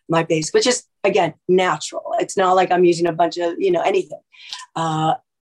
My 0.07 0.23
bass, 0.23 0.53
which 0.53 0.67
is 0.67 0.83
again 1.03 1.33
natural. 1.47 2.15
It's 2.19 2.37
not 2.37 2.55
like 2.55 2.71
I'm 2.71 2.85
using 2.85 3.07
a 3.07 3.13
bunch 3.13 3.37
of 3.37 3.55
you 3.57 3.71
know 3.71 3.81
anything. 3.81 4.21
Uh, 4.75 5.15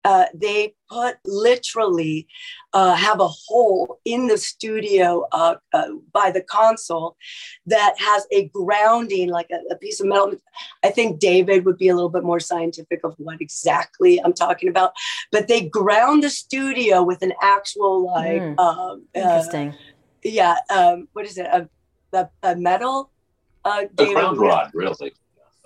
uh, 0.06 0.26
they 0.36 0.76
put 0.88 1.18
literally 1.26 2.28
uh, 2.74 2.94
have 2.94 3.20
a 3.20 3.28
hole 3.28 4.00
in 4.06 4.28
the 4.28 4.38
studio 4.38 5.26
uh, 5.32 5.56
uh, 5.74 5.88
by 6.14 6.30
the 6.30 6.42
console 6.42 7.18
that 7.66 7.96
has 7.98 8.28
a 8.32 8.48
grounding, 8.50 9.30
like 9.30 9.50
a, 9.52 9.74
a, 9.74 9.78
piece 9.78 10.00
of 10.00 10.06
metal. 10.06 10.34
I 10.84 10.92
think 10.92 11.20
David 11.20 11.66
would 11.66 11.80
be 11.80 11.90
a 11.90 11.96
little 11.96 12.12
bit 12.12 12.24
more 12.24 12.40
scientific 12.40 13.00
of 13.04 13.16
what 13.18 13.42
exactly 13.42 14.22
I'm 14.24 14.34
talking 14.34 14.70
about, 14.70 14.94
but 15.32 15.48
they 15.48 15.68
ground 15.68 16.24
the 16.24 16.30
studio 16.30 17.02
with 17.02 17.24
an 17.24 17.34
actual 17.42 18.06
like 18.06 18.44
mm, 18.44 18.60
um, 18.60 19.08
uh, 19.16 19.20
interesting. 19.20 19.74
yeah, 20.24 20.58
um, 20.70 21.08
what 21.14 21.26
is 21.26 21.40
it? 21.40 21.48
A, 21.48 21.68
a, 22.16 22.30
a 22.44 22.56
metal. 22.56 23.12
a 23.64 23.88
ground 23.96 24.38
rod, 24.38 24.72
really. 24.74 25.14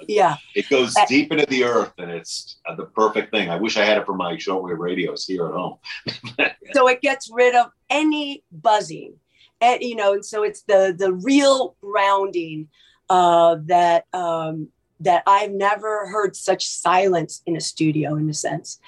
Yeah. 0.07 0.37
It 0.55 0.69
goes 0.69 0.95
uh, 0.95 1.05
deep 1.07 1.31
into 1.31 1.45
the 1.47 1.63
earth 1.63 1.93
and 1.97 2.09
it's 2.09 2.57
uh, 2.65 2.75
the 2.75 2.85
perfect 2.85 3.31
thing. 3.31 3.49
I 3.49 3.57
wish 3.57 3.77
I 3.77 3.83
had 3.83 3.97
it 3.97 4.05
for 4.05 4.15
my 4.15 4.35
shortwave 4.35 4.77
radios 4.77 5.25
here 5.25 5.47
at 5.47 5.53
home. 5.53 5.77
so 6.73 6.87
it 6.87 7.01
gets 7.01 7.29
rid 7.31 7.55
of 7.55 7.71
any 7.89 8.43
buzzing. 8.51 9.15
And, 9.61 9.81
you 9.81 9.95
know, 9.95 10.13
and 10.13 10.25
so 10.25 10.43
it's 10.43 10.61
the 10.61 10.95
the 10.97 11.11
real 11.11 11.75
grounding 11.81 12.69
uh, 13.09 13.57
that 13.65 14.05
um, 14.13 14.69
that 15.01 15.23
I've 15.27 15.51
never 15.51 16.07
heard 16.07 16.35
such 16.35 16.67
silence 16.67 17.41
in 17.45 17.57
a 17.57 17.61
studio 17.61 18.15
in 18.15 18.29
a 18.29 18.33
sense, 18.33 18.79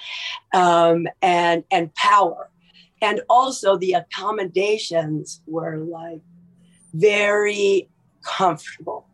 um, 0.54 1.06
and 1.20 1.64
and 1.70 1.94
power, 1.94 2.48
and 3.02 3.20
also 3.28 3.76
the 3.76 3.92
accommodations 3.92 5.42
were 5.46 5.76
like 5.76 6.22
very 6.92 7.88
comfortable 8.22 9.06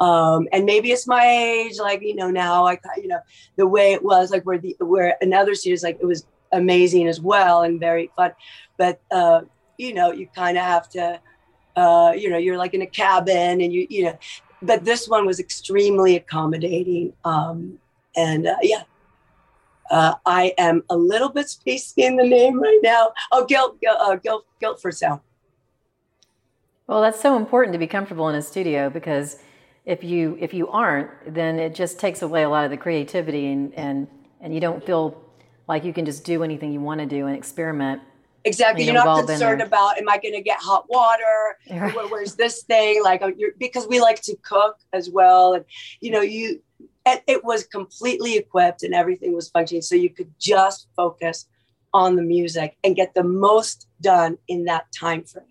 um, 0.00 0.46
and 0.52 0.66
maybe 0.66 0.90
it's 0.92 1.06
my 1.06 1.24
age, 1.26 1.78
like 1.78 2.02
you 2.02 2.14
know 2.14 2.30
now 2.30 2.66
I 2.66 2.78
you 2.96 3.08
know 3.08 3.20
the 3.56 3.66
way 3.66 3.92
it 3.92 4.04
was 4.04 4.30
like 4.30 4.44
where 4.44 4.58
the 4.58 4.76
where 4.80 5.16
another 5.20 5.54
seat 5.54 5.72
is 5.72 5.82
like 5.82 5.98
it 6.00 6.04
was 6.04 6.26
amazing 6.52 7.06
as 7.06 7.20
well 7.20 7.62
and 7.62 7.80
very 7.80 8.10
fun, 8.14 8.32
but 8.76 9.00
uh, 9.10 9.42
you 9.78 9.94
know 9.94 10.12
you 10.12 10.28
kind 10.34 10.58
of 10.58 10.64
have 10.64 10.88
to 10.90 11.20
uh, 11.76 12.12
you 12.14 12.28
know 12.28 12.36
you're 12.36 12.58
like 12.58 12.74
in 12.74 12.82
a 12.82 12.86
cabin 12.86 13.60
and 13.60 13.72
you 13.72 13.86
you 13.88 14.04
know, 14.04 14.18
but 14.60 14.84
this 14.84 15.08
one 15.08 15.24
was 15.24 15.40
extremely 15.40 16.16
accommodating 16.16 17.12
um, 17.24 17.78
and 18.16 18.46
uh, 18.46 18.56
yeah. 18.62 18.82
Uh, 19.88 20.16
I 20.26 20.52
am 20.58 20.82
a 20.90 20.96
little 20.96 21.28
bit 21.28 21.46
spacey 21.46 21.98
in 21.98 22.16
the 22.16 22.24
name 22.24 22.60
right 22.60 22.80
now. 22.82 23.12
Oh, 23.30 23.44
guilt, 23.44 23.80
guilt, 23.80 23.96
uh, 24.00 24.16
guilt, 24.16 24.44
Guilford 24.58 24.94
Sound. 24.94 25.20
Well, 26.86 27.02
that's 27.02 27.20
so 27.20 27.36
important 27.36 27.72
to 27.72 27.78
be 27.78 27.86
comfortable 27.86 28.28
in 28.28 28.36
a 28.36 28.42
studio 28.42 28.90
because 28.90 29.38
if 29.84 30.04
you 30.04 30.36
if 30.40 30.54
you 30.54 30.68
aren't, 30.68 31.10
then 31.34 31.58
it 31.58 31.74
just 31.74 31.98
takes 31.98 32.22
away 32.22 32.42
a 32.42 32.48
lot 32.48 32.64
of 32.64 32.70
the 32.70 32.76
creativity 32.76 33.50
and 33.50 33.74
and 33.74 34.06
and 34.40 34.54
you 34.54 34.60
don't 34.60 34.84
feel 34.84 35.20
like 35.68 35.84
you 35.84 35.92
can 35.92 36.04
just 36.04 36.24
do 36.24 36.42
anything 36.44 36.72
you 36.72 36.80
want 36.80 37.00
to 37.00 37.06
do 37.06 37.26
and 37.26 37.36
experiment. 37.36 38.02
Exactly. 38.44 38.84
You're 38.84 38.94
not 38.94 39.26
concerned 39.26 39.60
about 39.60 39.98
am 39.98 40.08
I 40.08 40.18
going 40.18 40.34
to 40.34 40.42
get 40.42 40.58
hot 40.60 40.86
water? 40.88 41.24
Right. 41.68 41.94
Where, 41.96 42.06
where's 42.06 42.36
this 42.36 42.62
thing? 42.62 43.02
Like 43.02 43.22
uh, 43.22 43.32
because 43.58 43.88
we 43.88 44.00
like 44.00 44.22
to 44.22 44.36
cook 44.42 44.76
as 44.92 45.10
well, 45.10 45.54
and 45.54 45.64
you 46.00 46.12
know 46.12 46.20
you 46.20 46.62
it 47.04 47.44
was 47.44 47.64
completely 47.64 48.36
equipped 48.36 48.82
and 48.82 48.94
everything 48.94 49.34
was 49.34 49.48
functioning, 49.48 49.82
so 49.82 49.96
you 49.96 50.10
could 50.10 50.32
just 50.38 50.88
focus 50.94 51.46
on 51.92 52.14
the 52.14 52.22
music 52.22 52.76
and 52.84 52.94
get 52.94 53.14
the 53.14 53.24
most 53.24 53.88
done 54.00 54.38
in 54.46 54.64
that 54.66 54.86
time 54.92 55.24
frame. 55.24 55.46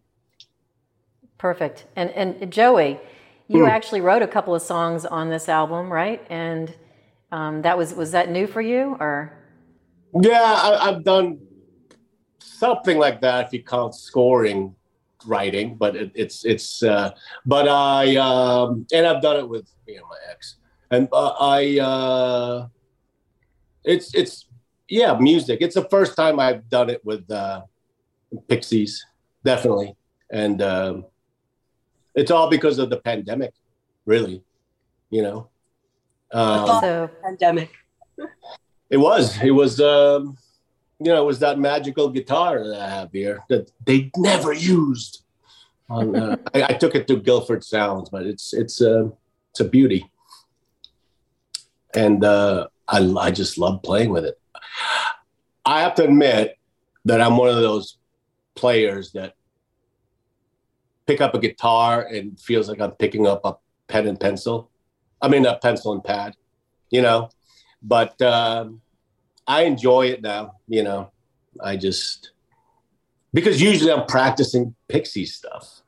Perfect. 1.38 1.86
And 1.96 2.10
and 2.12 2.52
Joey, 2.52 3.00
you 3.48 3.64
mm. 3.64 3.70
actually 3.70 4.02
wrote 4.02 4.22
a 4.22 4.28
couple 4.28 4.56
of 4.56 4.62
songs 4.62 5.06
on 5.06 5.30
this 5.30 5.50
album, 5.50 5.92
right? 5.92 6.26
And 6.30 6.74
um, 7.32 7.62
that 7.64 7.78
was 7.78 7.94
was 7.94 8.12
that 8.12 8.30
new 8.30 8.48
for 8.48 8.62
you, 8.62 8.96
or? 9.00 9.34
Yeah, 10.20 10.42
I, 10.42 10.92
have 10.92 11.04
done 11.04 11.40
something 12.40 12.98
like 12.98 13.20
that 13.22 13.48
if 13.48 13.54
you 13.54 13.64
count 13.64 13.94
scoring 13.94 14.74
writing, 15.28 15.76
but 15.76 15.96
it, 15.96 16.12
it's 16.16 16.46
it's. 16.46 16.82
Uh, 16.82 17.12
but 17.46 17.68
I 17.68 18.16
um, 18.16 18.88
and 18.94 19.06
I've 19.06 19.22
done 19.22 19.38
it 19.38 19.50
with 19.50 19.68
you 19.88 19.98
know 19.98 20.08
my 20.10 20.18
ex, 20.32 20.56
and 20.92 21.10
uh, 21.12 21.34
I. 21.40 21.80
Uh, 21.80 22.68
it's 23.84 24.16
it's 24.16 24.48
yeah 24.88 25.16
music. 25.20 25.60
It's 25.62 25.76
the 25.76 25.88
first 25.90 26.16
time 26.16 26.40
I've 26.40 26.70
done 26.70 26.90
it 26.90 27.04
with 27.04 27.30
uh, 27.30 27.64
Pixies, 28.48 29.06
definitely, 29.44 29.96
and. 30.32 30.62
Um, 30.62 31.06
it's 32.16 32.32
all 32.32 32.50
because 32.50 32.80
of 32.80 32.90
the 32.90 32.98
pandemic, 32.98 33.54
really. 34.06 34.44
You 35.10 35.22
know. 35.22 35.50
Um, 36.32 36.82
so 36.82 37.10
pandemic. 37.24 37.72
It 38.90 38.98
was. 38.98 39.42
It 39.42 39.52
was. 39.52 39.80
Um, 39.80 40.38
you 41.00 41.12
know, 41.12 41.22
it 41.22 41.26
was 41.26 41.40
that 41.40 41.60
magical 41.60 42.10
guitar 42.10 42.66
that 42.66 42.80
I 42.80 42.90
have 42.90 43.12
here 43.12 43.44
that 43.50 43.70
they 43.86 44.12
never 44.16 44.54
used. 44.54 45.24
On, 45.90 46.16
uh, 46.16 46.38
I, 46.54 46.64
I, 46.64 46.74
took 46.74 46.96
it 46.96 47.06
to 47.08 47.18
Guilford 47.18 47.64
Sounds, 47.64 48.10
but 48.10 48.26
it's 48.26 48.54
it's 48.54 48.82
uh, 48.82 49.10
it's 49.52 49.60
a 49.60 49.66
beauty, 49.66 50.10
and 51.94 52.24
uh, 52.24 52.68
I 52.88 53.00
I 53.20 53.32
just 53.32 53.58
love 53.58 53.84
playing 53.84 54.10
with 54.10 54.26
it. 54.26 54.40
I 55.66 55.82
have 55.82 55.96
to 55.96 56.06
admit 56.06 56.58
that 57.06 57.22
I'm 57.22 57.38
one 57.38 57.50
of 57.50 57.58
those 57.58 57.98
players 58.56 59.12
that 59.12 59.36
pick 61.06 61.22
up 61.22 61.34
a 61.34 61.40
guitar 61.40 62.02
and 62.02 62.40
feels 62.40 62.70
like 62.70 62.82
I'm 62.82 62.92
picking 62.92 63.28
up 63.28 63.42
a 63.44 63.56
pen 63.88 64.08
and 64.08 64.20
pencil. 64.20 64.70
I 65.22 65.28
mean, 65.28 65.46
a 65.46 65.58
pencil 65.58 65.94
and 65.94 66.04
pad, 66.04 66.36
you 66.90 67.02
know. 67.02 67.30
But 67.82 68.20
um, 68.22 68.82
I 69.48 69.64
enjoy 69.64 70.08
it 70.08 70.22
now, 70.22 70.56
you 70.68 70.84
know. 70.84 71.12
I 71.64 71.78
just 71.78 72.32
because 73.34 73.62
usually 73.62 73.92
I'm 73.92 74.06
practicing 74.08 74.76
Pixie 74.88 75.26
stuff, 75.26 75.82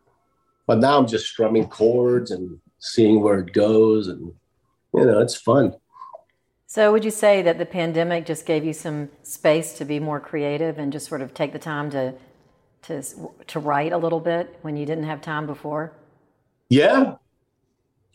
but 0.66 0.80
now 0.80 0.98
I'm 0.98 1.08
just 1.08 1.26
strumming 1.26 1.68
chords 1.68 2.32
and 2.32 2.60
seeing 2.80 3.22
where 3.22 3.40
it 3.40 3.54
goes, 3.54 4.08
and 4.08 4.34
you 4.94 5.06
know, 5.06 5.20
it's 5.20 5.36
fun. 5.36 5.76
So, 6.70 6.92
would 6.92 7.06
you 7.06 7.12
say 7.12 7.42
that 7.44 7.58
the 7.58 7.66
pandemic 7.66 8.26
just 8.26 8.46
gave 8.46 8.66
you 8.66 8.74
some 8.74 9.10
space 9.24 9.74
to 9.74 9.86
be 9.86 10.00
more 10.00 10.20
creative 10.20 10.78
and 10.78 10.92
just 10.92 11.08
sort 11.08 11.22
of 11.22 11.34
take 11.34 11.54
the 11.54 11.60
time 11.60 11.90
to 11.92 12.14
to 12.88 13.04
to 13.48 13.60
write 13.60 13.94
a 13.94 13.98
little 13.98 14.20
bit 14.20 14.58
when 14.62 14.76
you 14.78 14.86
didn't 14.86 15.04
have 15.04 15.22
time 15.22 15.46
before? 15.46 15.94
Yeah, 16.70 17.16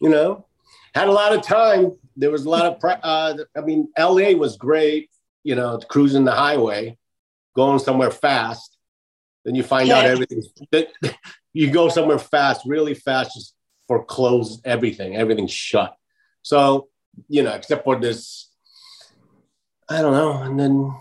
you 0.00 0.09
know, 0.09 0.47
had 0.95 1.09
a 1.09 1.12
lot 1.12 1.35
of 1.35 1.43
time. 1.43 1.93
There 2.17 2.31
was 2.31 2.45
a 2.45 2.50
lot 2.50 2.67
of. 2.67 2.79
Uh, 2.83 3.45
I 3.57 3.61
mean, 3.61 3.88
L.A. 3.97 4.35
was 4.35 4.57
great. 4.57 5.11
You 5.45 5.55
know, 5.55 5.79
cruising 5.88 6.25
the 6.25 6.33
highway, 6.33 6.99
going 7.55 7.79
somewhere 7.79 8.11
fast. 8.11 8.76
Then 9.45 9.55
you 9.55 9.62
find 9.62 9.88
yeah. 9.88 9.99
out 9.99 10.05
everything. 10.07 10.43
you 11.52 11.71
go 11.71 11.88
somewhere 11.88 12.19
fast, 12.19 12.62
really 12.67 12.95
fast, 12.95 13.35
just 13.35 13.55
foreclose 13.88 14.61
everything. 14.64 15.17
Everything's 15.17 15.52
shut. 15.52 15.97
So 16.43 16.88
you 17.29 17.43
know, 17.43 17.52
except 17.52 17.85
for 17.85 17.99
this, 17.99 18.50
I 19.88 20.00
don't 20.00 20.12
know. 20.12 20.43
And 20.43 20.59
then 20.59 20.95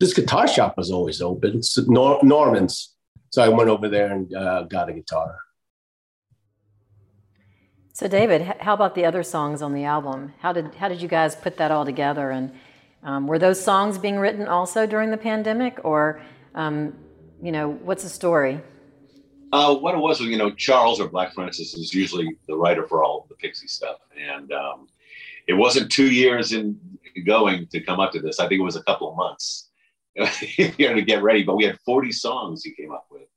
this 0.00 0.12
guitar 0.12 0.48
shop 0.48 0.76
was 0.76 0.90
always 0.90 1.20
open, 1.20 1.58
it's 1.58 1.78
Nor- 1.88 2.20
Norman's. 2.22 2.94
So 3.30 3.42
I 3.42 3.48
went 3.48 3.68
over 3.68 3.88
there 3.88 4.12
and 4.12 4.32
uh, 4.34 4.62
got 4.64 4.88
a 4.88 4.92
guitar. 4.92 5.38
So 7.92 8.08
David, 8.08 8.42
how 8.60 8.74
about 8.74 8.94
the 8.94 9.04
other 9.04 9.22
songs 9.22 9.62
on 9.62 9.72
the 9.72 9.84
album? 9.84 10.32
How 10.40 10.52
did 10.52 10.74
how 10.74 10.88
did 10.88 11.00
you 11.00 11.08
guys 11.08 11.36
put 11.36 11.56
that 11.58 11.70
all 11.70 11.84
together? 11.84 12.30
And 12.30 12.52
um, 13.04 13.26
were 13.28 13.38
those 13.38 13.62
songs 13.62 13.98
being 13.98 14.18
written 14.18 14.48
also 14.48 14.86
during 14.86 15.10
the 15.10 15.16
pandemic, 15.16 15.78
or 15.84 16.20
um, 16.56 16.94
you 17.40 17.52
know, 17.52 17.70
what's 17.70 18.02
the 18.02 18.08
story? 18.08 18.60
Uh, 19.52 19.76
what 19.76 19.94
it 19.94 19.98
was, 19.98 20.20
you 20.20 20.36
know, 20.36 20.50
Charles 20.50 20.98
or 20.98 21.08
Black 21.08 21.32
Francis 21.34 21.74
is 21.74 21.94
usually 21.94 22.36
the 22.48 22.56
writer 22.56 22.88
for 22.88 23.04
all 23.04 23.26
the 23.28 23.36
Pixie 23.36 23.68
stuff, 23.68 23.98
and 24.18 24.50
um, 24.52 24.88
it 25.46 25.52
wasn't 25.52 25.90
two 25.92 26.10
years 26.10 26.52
in 26.52 26.76
going 27.24 27.68
to 27.68 27.80
come 27.80 28.00
up 28.00 28.10
to 28.10 28.20
this. 28.20 28.40
I 28.40 28.48
think 28.48 28.58
it 28.58 28.64
was 28.64 28.74
a 28.74 28.82
couple 28.82 29.08
of 29.08 29.16
months 29.16 29.70
you 30.56 30.88
know, 30.88 30.94
to 30.94 31.02
get 31.02 31.22
ready. 31.22 31.42
But 31.42 31.56
we 31.56 31.64
had 31.64 31.78
40 31.84 32.12
songs 32.12 32.62
he 32.62 32.74
came 32.74 32.92
up 32.92 33.06
with. 33.10 33.28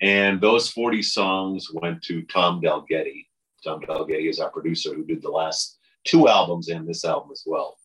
And 0.00 0.40
those 0.40 0.70
40 0.70 1.02
songs 1.02 1.68
went 1.72 2.02
to 2.04 2.22
Tom 2.22 2.60
Dalgety. 2.60 3.26
Tom 3.62 3.80
Dalgety 3.80 4.28
is 4.28 4.40
our 4.40 4.50
producer 4.50 4.94
who 4.94 5.04
did 5.04 5.22
the 5.22 5.30
last 5.30 5.78
two 6.04 6.28
albums 6.28 6.68
and 6.68 6.88
this 6.88 7.04
album 7.04 7.30
as 7.32 7.42
well. 7.46 7.76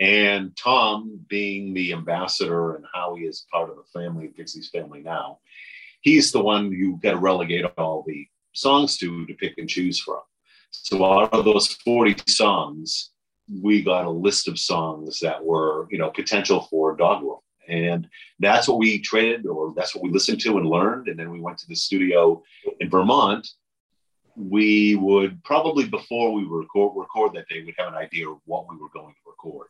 And 0.00 0.56
Tom, 0.56 1.20
being 1.28 1.74
the 1.74 1.92
ambassador 1.92 2.74
and 2.74 2.84
how 2.92 3.14
he 3.14 3.24
is 3.24 3.46
part 3.52 3.70
of 3.70 3.76
the 3.76 3.84
family, 4.00 4.28
Pixie's 4.28 4.70
family 4.70 5.00
now, 5.00 5.38
he's 6.00 6.32
the 6.32 6.42
one 6.42 6.72
you 6.72 6.98
got 7.02 7.12
to 7.12 7.18
relegate 7.18 7.64
all 7.78 8.04
the 8.06 8.26
songs 8.52 8.96
to 8.98 9.26
to 9.26 9.34
pick 9.34 9.58
and 9.58 9.68
choose 9.68 10.00
from. 10.00 10.20
So 10.70 11.04
out 11.04 11.32
of 11.32 11.44
those 11.44 11.68
40 11.84 12.16
songs, 12.26 13.10
we 13.60 13.82
got 13.82 14.06
a 14.06 14.10
list 14.10 14.48
of 14.48 14.58
songs 14.58 15.20
that 15.20 15.44
were, 15.44 15.86
you 15.90 15.98
know, 15.98 16.10
potential 16.10 16.66
for 16.70 16.96
Doggerel. 16.96 17.44
And 17.68 18.08
that's 18.40 18.68
what 18.68 18.78
we 18.78 19.00
traded, 19.00 19.46
or 19.46 19.72
that's 19.74 19.94
what 19.94 20.02
we 20.02 20.10
listened 20.10 20.40
to 20.40 20.58
and 20.58 20.66
learned. 20.66 21.08
And 21.08 21.18
then 21.18 21.30
we 21.30 21.40
went 21.40 21.58
to 21.58 21.68
the 21.68 21.74
studio 21.74 22.42
in 22.80 22.90
Vermont. 22.90 23.48
We 24.34 24.96
would 24.96 25.42
probably, 25.44 25.86
before 25.86 26.32
we 26.32 26.44
record, 26.44 26.96
record 26.96 27.34
that 27.34 27.48
day, 27.48 27.62
would 27.62 27.74
have 27.78 27.88
an 27.88 27.98
idea 27.98 28.28
of 28.28 28.38
what 28.46 28.68
we 28.68 28.76
were 28.76 28.88
going 28.92 29.14
to 29.14 29.30
record. 29.30 29.68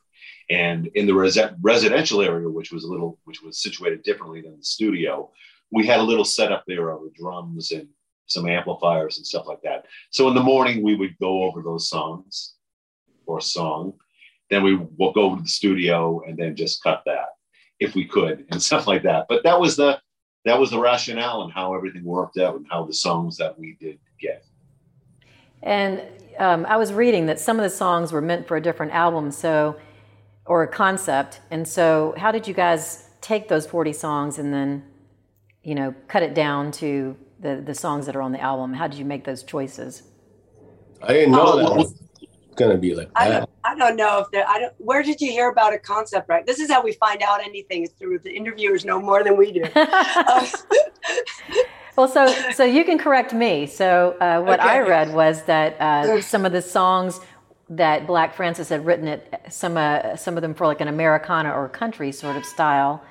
And 0.48 0.86
in 0.94 1.06
the 1.06 1.14
res- 1.14 1.38
residential 1.60 2.22
area, 2.22 2.48
which 2.48 2.72
was 2.72 2.84
a 2.84 2.88
little, 2.88 3.18
which 3.24 3.42
was 3.42 3.58
situated 3.58 4.02
differently 4.02 4.40
than 4.40 4.56
the 4.56 4.64
studio, 4.64 5.30
we 5.70 5.86
had 5.86 6.00
a 6.00 6.04
little 6.04 6.24
setup 6.24 6.64
there 6.66 6.90
of 6.90 7.12
drums 7.14 7.72
and 7.72 7.88
some 8.26 8.48
amplifiers 8.48 9.18
and 9.18 9.26
stuff 9.26 9.46
like 9.46 9.60
that. 9.62 9.86
So 10.10 10.28
in 10.28 10.34
the 10.34 10.42
morning, 10.42 10.82
we 10.82 10.94
would 10.94 11.18
go 11.18 11.42
over 11.42 11.60
those 11.60 11.88
songs 11.88 12.54
or 13.26 13.40
song. 13.40 13.94
Then 14.48 14.62
we 14.62 14.76
will 14.76 15.12
go 15.12 15.34
to 15.34 15.42
the 15.42 15.48
studio 15.48 16.22
and 16.26 16.36
then 16.36 16.54
just 16.54 16.82
cut 16.82 17.02
that 17.06 17.30
if 17.82 17.94
we 17.94 18.04
could 18.04 18.46
and 18.50 18.62
stuff 18.68 18.86
like 18.86 19.02
that. 19.02 19.26
But 19.28 19.42
that 19.44 19.60
was 19.60 19.76
the 19.76 20.00
that 20.44 20.58
was 20.58 20.70
the 20.70 20.78
rationale 20.78 21.42
and 21.42 21.52
how 21.52 21.74
everything 21.74 22.04
worked 22.04 22.36
out 22.36 22.56
and 22.56 22.66
how 22.68 22.84
the 22.84 22.94
songs 22.94 23.36
that 23.36 23.56
we 23.58 23.76
did 23.78 23.98
get. 24.20 24.44
And 25.62 26.02
um, 26.38 26.66
I 26.66 26.76
was 26.76 26.92
reading 26.92 27.26
that 27.26 27.38
some 27.38 27.58
of 27.58 27.62
the 27.62 27.70
songs 27.70 28.12
were 28.12 28.20
meant 28.20 28.48
for 28.48 28.56
a 28.56 28.60
different 28.60 28.92
album, 28.92 29.30
so 29.30 29.76
or 30.44 30.64
a 30.64 30.68
concept. 30.68 31.40
And 31.50 31.66
so, 31.66 32.14
how 32.16 32.32
did 32.32 32.48
you 32.48 32.54
guys 32.54 33.08
take 33.20 33.48
those 33.48 33.66
forty 33.66 33.92
songs 33.92 34.38
and 34.38 34.52
then, 34.52 34.84
you 35.62 35.74
know, 35.74 35.94
cut 36.08 36.22
it 36.22 36.34
down 36.34 36.72
to 36.72 37.16
the, 37.38 37.62
the 37.64 37.74
songs 37.74 38.06
that 38.06 38.16
are 38.16 38.22
on 38.22 38.32
the 38.32 38.40
album? 38.40 38.74
How 38.74 38.88
did 38.88 38.98
you 38.98 39.04
make 39.04 39.24
those 39.24 39.42
choices? 39.42 40.02
I 41.00 41.12
didn't 41.12 41.32
know 41.32 41.56
that 41.56 41.94
was 42.62 42.68
going 42.68 42.76
to 42.76 42.88
be 42.88 42.94
like 42.94 43.10
I 43.16 43.28
don't, 43.28 43.50
I 43.64 43.74
don't 43.76 43.96
know 43.96 44.20
if 44.20 44.30
there, 44.30 44.46
I 44.48 44.58
don't, 44.58 44.72
where 44.78 45.02
did 45.02 45.20
you 45.20 45.30
hear 45.30 45.50
about 45.50 45.72
a 45.72 45.78
concept, 45.78 46.28
right? 46.28 46.46
This 46.46 46.58
is 46.58 46.70
how 46.70 46.82
we 46.82 46.92
find 46.92 47.22
out 47.22 47.40
anything 47.42 47.82
is 47.82 47.90
through 47.90 48.20
the 48.20 48.32
interviewers 48.32 48.84
know 48.84 49.00
more 49.00 49.24
than 49.24 49.36
we 49.36 49.52
do. 49.52 49.62
well, 51.96 52.08
so, 52.08 52.26
so 52.52 52.64
you 52.64 52.84
can 52.84 52.98
correct 52.98 53.32
me. 53.32 53.66
So 53.66 54.16
uh, 54.20 54.40
what 54.42 54.60
okay. 54.60 54.68
I 54.68 54.80
read 54.80 55.12
was 55.12 55.42
that 55.44 55.80
uh, 55.80 56.20
some 56.20 56.44
of 56.44 56.52
the 56.52 56.62
songs 56.62 57.20
that 57.68 58.06
Black 58.06 58.34
Francis 58.34 58.68
had 58.68 58.84
written 58.84 59.08
it, 59.08 59.40
some, 59.48 59.76
uh, 59.76 60.16
some 60.16 60.36
of 60.36 60.42
them 60.42 60.54
for 60.54 60.66
like 60.66 60.80
an 60.80 60.88
Americana 60.88 61.50
or 61.52 61.68
country 61.68 62.12
sort 62.12 62.36
of 62.36 62.44
style. 62.44 63.02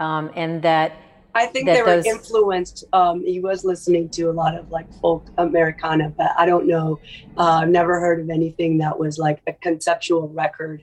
Um, 0.00 0.30
and 0.36 0.62
that 0.62 0.92
I 1.38 1.46
think 1.46 1.66
they 1.66 1.82
were 1.82 2.02
those... 2.02 2.06
influenced. 2.06 2.84
Um, 2.92 3.24
he 3.24 3.38
was 3.40 3.64
listening 3.64 4.08
to 4.10 4.24
a 4.24 4.32
lot 4.32 4.56
of 4.56 4.70
like 4.70 4.92
folk 5.00 5.26
Americana, 5.38 6.10
but 6.10 6.32
I 6.36 6.46
don't 6.46 6.66
know. 6.66 6.98
Uh, 7.36 7.64
never 7.64 8.00
heard 8.00 8.20
of 8.20 8.28
anything 8.28 8.78
that 8.78 8.98
was 8.98 9.18
like 9.18 9.40
a 9.46 9.52
conceptual 9.52 10.28
record 10.28 10.82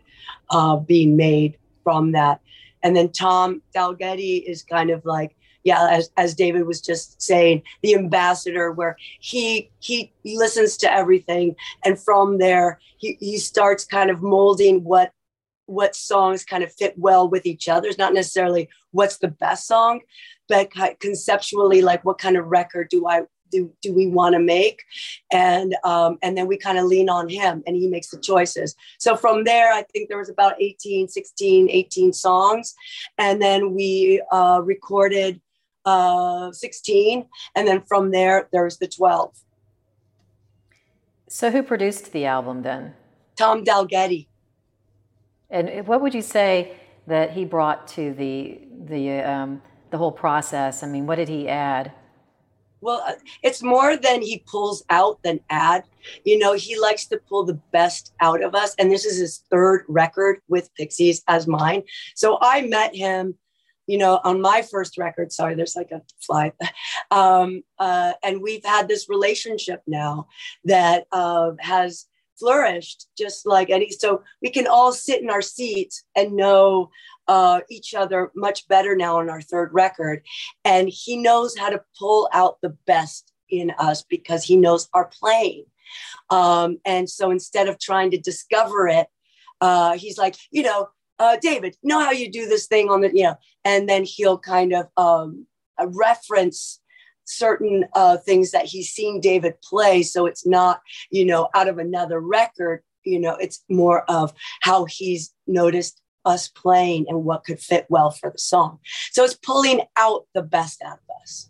uh, 0.50 0.78
being 0.78 1.18
made 1.18 1.58
from 1.84 2.14
that. 2.14 2.40
And 2.84 2.96
then 2.96 3.12
Tom 3.12 3.62
Dalgety 3.76 4.44
is 4.44 4.64
kind 4.64 4.92
of 4.92 5.04
like, 5.06 5.36
yeah, 5.64 5.90
as, 5.90 6.12
as 6.16 6.36
David 6.36 6.66
was 6.66 6.80
just 6.80 7.22
saying, 7.22 7.64
the 7.82 7.96
ambassador, 7.96 8.72
where 8.72 8.96
he 9.20 9.72
he 9.80 10.12
listens 10.24 10.78
to 10.78 10.94
everything, 10.94 11.56
and 11.84 12.00
from 12.00 12.38
there 12.38 12.80
he 12.98 13.18
he 13.20 13.38
starts 13.38 13.84
kind 13.84 14.10
of 14.10 14.22
molding 14.22 14.84
what 14.84 15.12
what 15.66 15.96
songs 15.96 16.44
kind 16.44 16.64
of 16.64 16.72
fit 16.72 16.94
well 16.98 17.30
with 17.30 17.46
each 17.46 17.68
other. 17.68 17.88
It's 17.88 17.98
not 17.98 18.14
necessarily 18.14 18.70
what's 18.92 19.18
the 19.18 19.28
best 19.28 19.68
song, 19.68 20.02
but 20.48 20.72
conceptually, 21.00 21.82
like 21.82 22.06
what 22.06 22.18
kind 22.18 22.38
of 22.38 22.48
record 22.48 22.90
do 22.90 23.08
I 23.08 23.24
do, 23.52 23.72
do 23.82 23.94
we 23.94 24.08
want 24.08 24.34
to 24.34 24.40
make? 24.40 24.84
And 25.32 25.76
um, 25.84 26.18
and 26.22 26.38
then 26.38 26.48
we 26.48 26.58
kind 26.58 26.78
of 26.78 26.86
lean 26.86 27.10
on 27.10 27.30
him 27.30 27.64
and 27.66 27.76
he 27.76 27.88
makes 27.88 28.10
the 28.10 28.20
choices. 28.20 28.76
So 29.00 29.16
from 29.16 29.44
there 29.44 29.72
i 29.72 29.84
think 29.94 30.10
there 30.10 30.18
was 30.18 30.30
about 30.30 30.56
18 30.60 31.08
16 31.08 31.70
18 31.70 32.14
songs. 32.14 32.76
And 33.18 33.42
then 33.42 33.74
we 33.74 34.22
uh, 34.32 34.62
recorded 34.64 35.42
uh, 35.86 36.52
16 36.52 37.28
and 37.56 37.68
then 37.68 37.84
from 37.84 38.10
there 38.10 38.50
there's 38.52 38.80
the 38.80 38.88
12 38.88 39.36
so 41.28 41.52
who 41.52 41.64
produced 41.64 42.12
the 42.12 42.26
album 42.26 42.62
then? 42.62 42.94
Tom 43.36 43.64
dalgety 43.64 44.28
and 45.50 45.88
what 45.88 46.02
would 46.02 46.14
you 46.14 46.22
say 46.22 46.78
that 47.08 47.32
he 47.32 47.46
brought 47.46 47.88
to 47.90 48.14
the 48.14 48.60
the 48.86 49.20
um, 49.22 49.62
the 49.92 49.98
whole 49.98 50.12
process? 50.12 50.84
I 50.84 50.88
mean, 50.88 51.06
what 51.06 51.16
did 51.16 51.30
he 51.30 51.48
add? 51.48 51.92
Well, 52.82 53.04
uh, 53.08 53.14
it's 53.42 53.64
more 53.64 53.98
than 53.98 54.22
he 54.22 54.44
pulls 54.46 54.84
out 54.92 55.20
than 55.24 55.40
add. 55.50 55.86
You 56.24 56.38
know, 56.38 56.54
he 56.54 56.78
likes 56.80 57.08
to 57.08 57.18
pull 57.18 57.44
the 57.44 57.60
best 57.72 58.14
out 58.22 58.44
of 58.44 58.54
us. 58.54 58.76
And 58.78 58.92
this 58.92 59.06
is 59.06 59.18
his 59.18 59.44
third 59.50 59.86
record 59.88 60.42
with 60.48 60.70
Pixies 60.76 61.24
as 61.28 61.48
mine. 61.48 61.82
So 62.14 62.38
I 62.42 62.62
met 62.62 62.96
him, 62.96 63.36
you 63.88 63.98
know, 63.98 64.20
on 64.24 64.40
my 64.40 64.62
first 64.62 65.00
record. 65.00 65.32
Sorry, 65.32 65.56
there's 65.56 65.76
like 65.76 65.92
a 65.92 66.02
fly. 66.22 66.52
Um, 67.12 67.64
uh, 67.80 68.14
and 68.24 68.42
we've 68.42 68.66
had 68.66 68.88
this 68.88 69.08
relationship 69.10 69.82
now 69.88 70.28
that 70.66 71.06
uh, 71.12 71.52
has 71.60 72.08
flourished 72.40 73.08
just 73.18 73.46
like 73.46 73.70
any. 73.70 73.90
So 73.92 74.24
we 74.42 74.50
can 74.50 74.68
all 74.68 74.92
sit 74.92 75.22
in 75.22 75.30
our 75.30 75.42
seats 75.42 76.04
and 76.16 76.34
know 76.34 76.90
uh, 77.28 77.62
each 77.70 77.94
other 77.94 78.32
much 78.36 78.68
better 78.68 78.96
now 78.96 79.20
on 79.20 79.30
our 79.30 79.42
third 79.42 79.74
record. 79.74 80.24
And 80.64 80.90
he 80.90 81.18
knows 81.18 81.58
how 81.58 81.70
to 81.70 81.82
pull 81.98 82.30
out 82.34 82.58
the 82.62 82.76
best 82.86 83.32
in 83.50 83.72
us 83.78 84.04
because 84.04 84.44
he 84.44 84.58
knows 84.58 84.90
our 84.94 85.06
playing. 85.06 85.66
Um, 86.30 86.78
and 86.86 87.10
so 87.10 87.32
instead 87.32 87.68
of 87.68 87.80
trying 87.80 88.12
to 88.12 88.18
discover 88.18 88.88
it, 88.88 89.08
uh, 89.62 89.98
he's 89.98 90.18
like, 90.18 90.36
you 90.52 90.64
know, 90.64 90.90
uh, 91.20 91.38
David, 91.42 91.78
know 91.82 92.04
how 92.04 92.12
you 92.12 92.30
do 92.30 92.48
this 92.48 92.68
thing 92.68 92.90
on 92.90 93.02
the, 93.02 93.12
you 93.16 93.24
know, 93.24 93.36
and 93.64 93.88
then 93.88 94.04
he'll 94.04 94.38
kind 94.38 94.74
of 94.74 94.88
um, 94.98 95.48
reference 95.80 96.82
certain 97.26 97.86
uh, 97.94 98.18
things 98.18 98.52
that 98.52 98.66
he's 98.66 98.90
seen 98.90 99.20
David 99.20 99.56
play. 99.62 100.04
So 100.04 100.26
it's 100.26 100.46
not, 100.46 100.82
you 101.12 101.26
know, 101.26 101.50
out 101.54 101.68
of 101.68 101.78
another 101.78 102.20
record. 102.20 102.82
You 103.04 103.20
know, 103.20 103.36
it's 103.36 103.64
more 103.70 104.04
of 104.10 104.34
how 104.62 104.86
he's 104.86 105.34
noticed 105.48 106.02
us 106.26 106.48
playing 106.48 107.06
and 107.08 107.24
what 107.24 107.44
could 107.44 107.60
fit 107.60 107.86
well 107.90 108.10
for 108.10 108.32
the 108.32 108.38
song. 108.38 108.80
So 109.12 109.24
it's 109.24 109.36
pulling 109.36 109.82
out 109.98 110.26
the 110.34 110.42
best 110.42 110.82
out 110.82 111.00
of 111.08 111.22
us. 111.22 111.50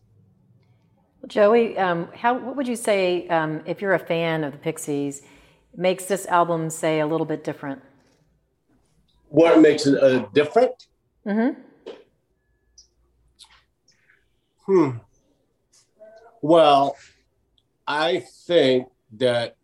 Joey, 1.27 1.77
um, 1.77 2.09
how 2.13 2.37
what 2.37 2.55
would 2.55 2.67
you 2.67 2.75
say 2.75 3.27
um, 3.29 3.61
if 3.65 3.81
you're 3.81 3.93
a 3.93 3.99
fan 3.99 4.43
of 4.43 4.51
the 4.51 4.57
Pixies 4.59 5.23
makes 5.75 6.05
this 6.05 6.25
album 6.27 6.69
say 6.69 6.99
a 6.99 7.07
little 7.07 7.25
bit 7.25 7.43
different? 7.43 7.81
What 9.29 9.59
makes 9.59 9.87
it 9.87 10.01
uh, 10.01 10.27
different? 10.33 10.87
Mm-hmm. 11.25 11.61
Hmm. 14.65 14.97
Well, 16.45 16.95
I 17.87 18.19
think 18.45 18.89
that 19.13 19.55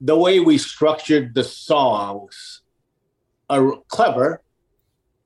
the 0.00 0.16
way 0.16 0.40
we 0.40 0.56
structured 0.56 1.34
the 1.34 1.44
songs 1.44 2.62
are 3.50 3.76
clever, 3.88 4.40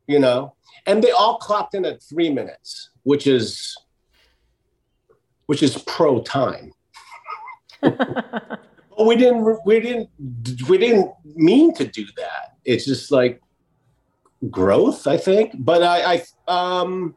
you 0.08 0.18
know, 0.18 0.56
and 0.86 1.04
they 1.04 1.12
all 1.12 1.38
clocked 1.38 1.76
in 1.76 1.84
at 1.84 2.02
three 2.02 2.30
minutes, 2.30 2.90
which 3.04 3.28
is 3.28 3.76
which 5.46 5.62
is 5.62 5.78
pro 5.86 6.20
time. 6.22 6.72
but 7.80 8.58
we 9.06 9.14
didn't 9.14 9.60
we 9.64 9.78
didn't 9.78 10.10
we 10.68 10.78
didn't 10.78 11.12
mean 11.36 11.72
to 11.74 11.86
do 11.86 12.04
that. 12.16 12.56
It's 12.64 12.86
just 12.86 13.12
like 13.12 13.40
growth, 14.50 15.06
I 15.06 15.16
think. 15.16 15.52
But 15.56 15.84
I, 15.84 16.14
I 16.14 16.22
um 16.48 17.14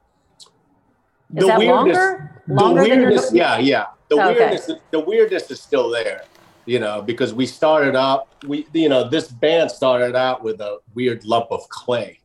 Is 1.36 1.48
that 1.48 1.62
longer? 1.62 2.32
Longer 2.48 2.82
the 2.82 2.90
than 2.90 3.00
weirdness, 3.00 3.34
yeah, 3.34 3.58
yeah. 3.58 3.86
The 4.10 4.16
Okay. 4.16 4.36
weirdness, 4.40 4.72
the 4.92 5.00
weirdness 5.00 5.52
is 5.52 5.62
still 5.62 5.90
there, 5.90 6.24
you 6.66 6.80
know, 6.80 7.02
because 7.02 7.34
we 7.34 7.46
started 7.46 7.96
up, 7.96 8.28
we, 8.46 8.66
you 8.74 8.88
know, 8.88 9.10
this 9.10 9.28
band 9.28 9.70
started 9.70 10.16
out 10.16 10.44
with 10.44 10.62
a 10.62 10.78
weird 10.96 11.26
lump 11.26 11.48
of 11.52 11.68
clay, 11.68 12.20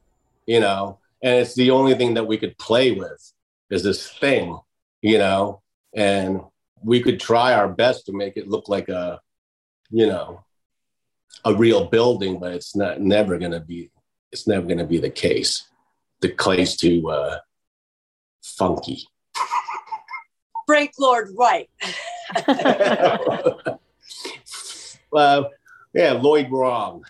you 0.47 0.61
know, 0.61 0.99
and 1.23 1.41
it's 1.41 1.55
the 1.55 1.71
only 1.71 1.95
thing 1.95 2.15
that 2.15 2.27
we 2.27 2.39
could 2.39 2.57
play 2.59 2.93
with 2.93 3.33
is 3.71 3.83
this 3.83 4.09
thing, 4.19 4.59
you 5.01 5.19
know, 5.19 5.61
and 5.95 6.41
we 6.85 7.01
could 7.03 7.19
try 7.19 7.53
our 7.53 7.69
best 7.69 8.07
to 8.07 8.13
make 8.13 8.37
it 8.37 8.49
look 8.49 8.69
like 8.69 8.89
a, 8.89 9.21
you 9.91 10.07
know, 10.07 10.45
a 11.45 11.55
real 11.55 11.87
building, 11.87 12.39
but 12.39 12.53
it's 12.53 12.77
not 12.77 13.01
never 13.01 13.39
going 13.39 13.53
to 13.53 13.61
be, 13.61 13.91
it's 14.31 14.47
never 14.47 14.67
going 14.67 14.79
to 14.79 14.87
be 14.87 14.99
the 14.99 15.11
case. 15.11 15.69
The 16.21 16.29
clay's 16.29 16.77
too 16.77 17.11
uh, 17.11 17.39
funky. 18.43 19.05
Frank 20.67 20.93
Lloyd 20.99 21.29
Wright. 21.37 21.71
well, 25.11 25.51
yeah, 25.95 26.13
Lloyd 26.13 26.51
Wrong. 26.51 27.05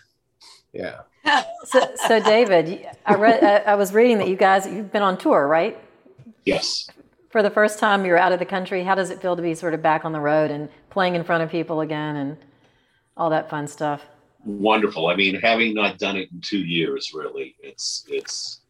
Yeah. 0.73 1.01
So, 1.65 1.81
so 1.95 2.21
David, 2.21 2.89
I 3.07 3.15
read 3.15 3.45
I, 3.45 3.59
I 3.59 3.75
was 3.77 3.95
reading 3.95 4.19
that 4.19 4.27
you 4.27 4.35
guys 4.35 4.67
you've 4.67 4.91
been 4.91 5.05
on 5.05 5.17
tour, 5.17 5.47
right? 5.47 5.79
Yes. 6.45 6.89
For 7.31 7.41
the 7.41 7.51
first 7.51 7.79
time, 7.79 8.05
you're 8.05 8.19
out 8.19 8.33
of 8.33 8.41
the 8.41 8.45
country. 8.45 8.83
How 8.83 8.97
does 8.97 9.11
it 9.11 9.23
feel 9.23 9.37
to 9.37 9.43
be 9.43 9.55
sort 9.55 9.73
of 9.73 9.81
back 9.81 10.05
on 10.05 10.11
the 10.11 10.19
road 10.19 10.51
and 10.51 10.69
playing 10.91 11.15
in 11.15 11.23
front 11.23 11.45
of 11.45 11.51
people 11.51 11.81
again 11.81 12.17
and 12.17 12.37
all 13.17 13.31
that 13.31 13.49
fun 13.49 13.69
stuff? 13.69 14.03
wonderful. 14.45 15.09
I 15.09 15.17
mean, 15.17 15.41
having 15.41 15.75
not 15.75 15.99
done 15.99 16.17
it 16.17 16.31
in 16.33 16.41
two 16.41 16.59
years, 16.59 17.13
really, 17.15 17.55
it's 17.63 18.05
it's 18.09 18.62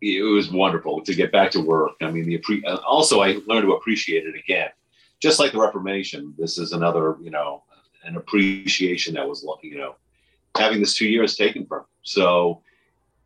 it 0.00 0.22
was 0.22 0.50
wonderful 0.50 1.02
to 1.02 1.14
get 1.14 1.32
back 1.32 1.50
to 1.52 1.60
work. 1.60 1.92
I 2.00 2.10
mean, 2.10 2.26
the 2.26 2.64
also 2.86 3.20
I 3.20 3.38
learned 3.46 3.66
to 3.66 3.74
appreciate 3.74 4.26
it 4.26 4.34
again, 4.34 4.70
just 5.20 5.38
like 5.38 5.52
the 5.52 5.58
Reformation. 5.58 6.34
This 6.38 6.58
is 6.58 6.72
another, 6.72 7.16
you 7.20 7.30
know, 7.30 7.62
an 8.04 8.16
appreciation 8.16 9.14
that 9.14 9.28
was, 9.28 9.46
you 9.62 9.78
know, 9.78 9.96
having 10.56 10.80
this 10.80 10.96
two 10.96 11.08
years 11.08 11.36
taken 11.36 11.66
from. 11.66 11.84
So, 12.02 12.62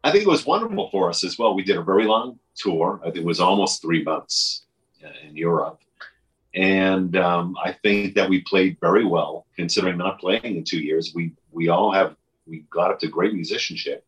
I 0.03 0.11
think 0.11 0.25
it 0.25 0.29
was 0.29 0.45
wonderful 0.45 0.91
for 0.91 1.09
us 1.09 1.25
as 1.25 1.39
well. 1.39 1.55
We 1.55 1.63
did 1.63 1.77
a 1.77 1.83
very 1.83 2.05
long 2.05 2.39
tour. 2.57 3.01
I 3.03 3.07
think 3.07 3.19
it 3.19 3.25
was 3.25 3.41
almost 3.41 3.81
three 3.81 4.03
months 4.03 4.67
uh, 5.03 5.09
in 5.27 5.37
Europe. 5.37 5.81
And 6.55 7.17
um, 7.17 7.57
I 7.63 7.73
think 7.73 8.15
that 8.15 8.29
we 8.29 8.43
played 8.43 8.77
very 8.81 9.05
well, 9.05 9.47
considering 9.57 9.97
not 9.97 10.21
playing 10.21 10.57
in 10.57 10.65
two 10.65 10.79
years. 10.79 11.13
We 11.15 11.33
we 11.51 11.69
all 11.69 11.93
have 11.93 12.17
we 12.47 12.65
got 12.71 12.91
up 12.91 12.99
to 13.01 13.09
great 13.09 13.35
musicianship, 13.35 14.05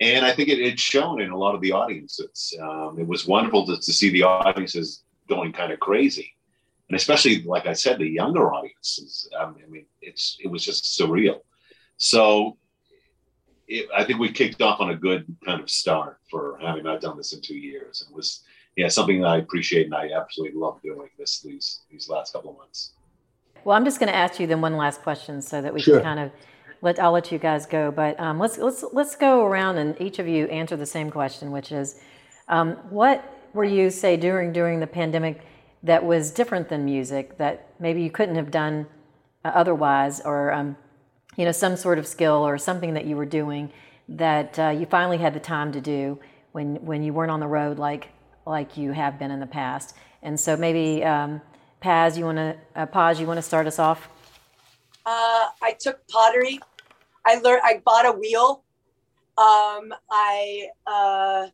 and 0.00 0.24
I 0.26 0.32
think 0.32 0.48
it, 0.48 0.58
it's 0.58 0.82
shown 0.82 1.20
in 1.20 1.30
a 1.30 1.36
lot 1.36 1.54
of 1.54 1.60
the 1.60 1.72
audiences. 1.72 2.54
Um, 2.60 2.98
it 2.98 3.06
was 3.06 3.26
wonderful 3.26 3.66
to, 3.66 3.76
to 3.76 3.92
see 3.92 4.10
the 4.10 4.22
audiences 4.24 5.04
going 5.28 5.52
kind 5.52 5.72
of 5.72 5.80
crazy, 5.80 6.34
and 6.88 6.96
especially 6.96 7.42
like 7.42 7.66
I 7.66 7.72
said, 7.72 7.98
the 7.98 8.06
younger 8.08 8.52
audiences. 8.52 9.28
Um, 9.38 9.56
I 9.62 9.68
mean, 9.68 9.86
it's 10.02 10.36
it 10.42 10.48
was 10.48 10.64
just 10.64 10.84
surreal. 10.98 11.40
So 11.96 12.58
it, 13.68 13.88
I 13.96 14.04
think 14.04 14.18
we 14.18 14.30
kicked 14.30 14.62
off 14.62 14.80
on 14.80 14.90
a 14.90 14.96
good 14.96 15.24
kind 15.44 15.60
of 15.60 15.70
start 15.70 16.18
for 16.30 16.58
having 16.60 16.84
not 16.84 17.00
done 17.00 17.16
this 17.16 17.32
in 17.32 17.40
two 17.40 17.56
years. 17.56 18.04
It 18.08 18.14
was 18.14 18.42
yeah 18.76 18.88
something 18.88 19.20
that 19.22 19.28
I 19.28 19.38
appreciate 19.38 19.86
and 19.86 19.94
I 19.94 20.10
absolutely 20.14 20.58
love 20.58 20.80
doing 20.82 21.08
this 21.18 21.40
these 21.40 21.80
these 21.90 22.08
last 22.08 22.32
couple 22.32 22.50
of 22.50 22.58
months. 22.58 22.92
Well, 23.64 23.76
I'm 23.76 23.84
just 23.84 23.98
going 23.98 24.12
to 24.12 24.14
ask 24.14 24.38
you 24.38 24.46
then 24.46 24.60
one 24.60 24.76
last 24.76 25.02
question 25.02 25.42
so 25.42 25.60
that 25.60 25.74
we 25.74 25.80
Sure. 25.80 25.96
can 25.96 26.04
kind 26.04 26.20
of 26.20 26.30
let 26.86 26.98
I'll 26.98 27.12
let 27.12 27.30
you 27.32 27.38
guys 27.38 27.66
go. 27.66 27.90
But 27.90 28.18
um, 28.18 28.38
let's 28.38 28.56
let's 28.58 28.84
let's 28.92 29.16
go 29.16 29.44
around 29.44 29.76
and 29.78 30.00
each 30.00 30.18
of 30.18 30.26
you 30.26 30.46
answer 30.46 30.76
the 30.76 30.86
same 30.86 31.10
question, 31.10 31.50
which 31.50 31.72
is, 31.72 32.00
um, 32.48 32.76
what 32.90 33.18
were 33.52 33.64
you 33.64 33.90
say 33.90 34.16
during 34.16 34.52
during 34.52 34.80
the 34.80 34.86
pandemic 34.86 35.40
that 35.82 36.04
was 36.04 36.30
different 36.30 36.68
than 36.68 36.84
music 36.84 37.36
that 37.38 37.54
maybe 37.78 38.02
you 38.02 38.10
couldn't 38.10 38.36
have 38.36 38.50
done 38.50 38.86
uh, 39.44 39.52
otherwise, 39.62 40.20
or 40.20 40.52
um, 40.52 40.76
you 41.36 41.44
know 41.44 41.52
some 41.52 41.76
sort 41.76 41.98
of 41.98 42.06
skill 42.06 42.46
or 42.46 42.56
something 42.56 42.94
that 42.94 43.04
you 43.04 43.16
were 43.16 43.30
doing 43.40 43.70
that 44.08 44.58
uh, 44.58 44.68
you 44.68 44.86
finally 44.86 45.18
had 45.18 45.34
the 45.34 45.40
time 45.40 45.72
to 45.72 45.80
do 45.80 46.18
when 46.52 46.76
when 46.86 47.02
you 47.02 47.12
weren't 47.12 47.32
on 47.32 47.40
the 47.40 47.48
road 47.48 47.78
like 47.78 48.08
like 48.46 48.76
you 48.76 48.92
have 48.92 49.18
been 49.18 49.30
in 49.30 49.40
the 49.40 49.52
past. 49.60 49.96
And 50.22 50.38
so 50.38 50.56
maybe 50.56 51.04
um, 51.04 51.40
Paz, 51.80 52.16
you 52.16 52.24
want 52.24 52.38
to 52.38 52.56
uh, 52.74 53.14
you 53.18 53.26
want 53.26 53.38
to 53.38 53.42
start 53.42 53.66
us 53.66 53.78
off? 53.78 54.08
Uh, 55.04 55.48
I 55.62 55.76
took 55.78 56.06
pottery. 56.08 56.58
I 57.26 57.36
learned. 57.40 57.62
I 57.64 57.82
bought 57.84 58.06
a 58.06 58.12
wheel. 58.12 58.64
Um, 59.36 59.92
I 60.10 60.68
uh, 60.86 61.48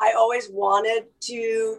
I 0.00 0.12
always 0.16 0.48
wanted 0.50 1.06
to 1.22 1.78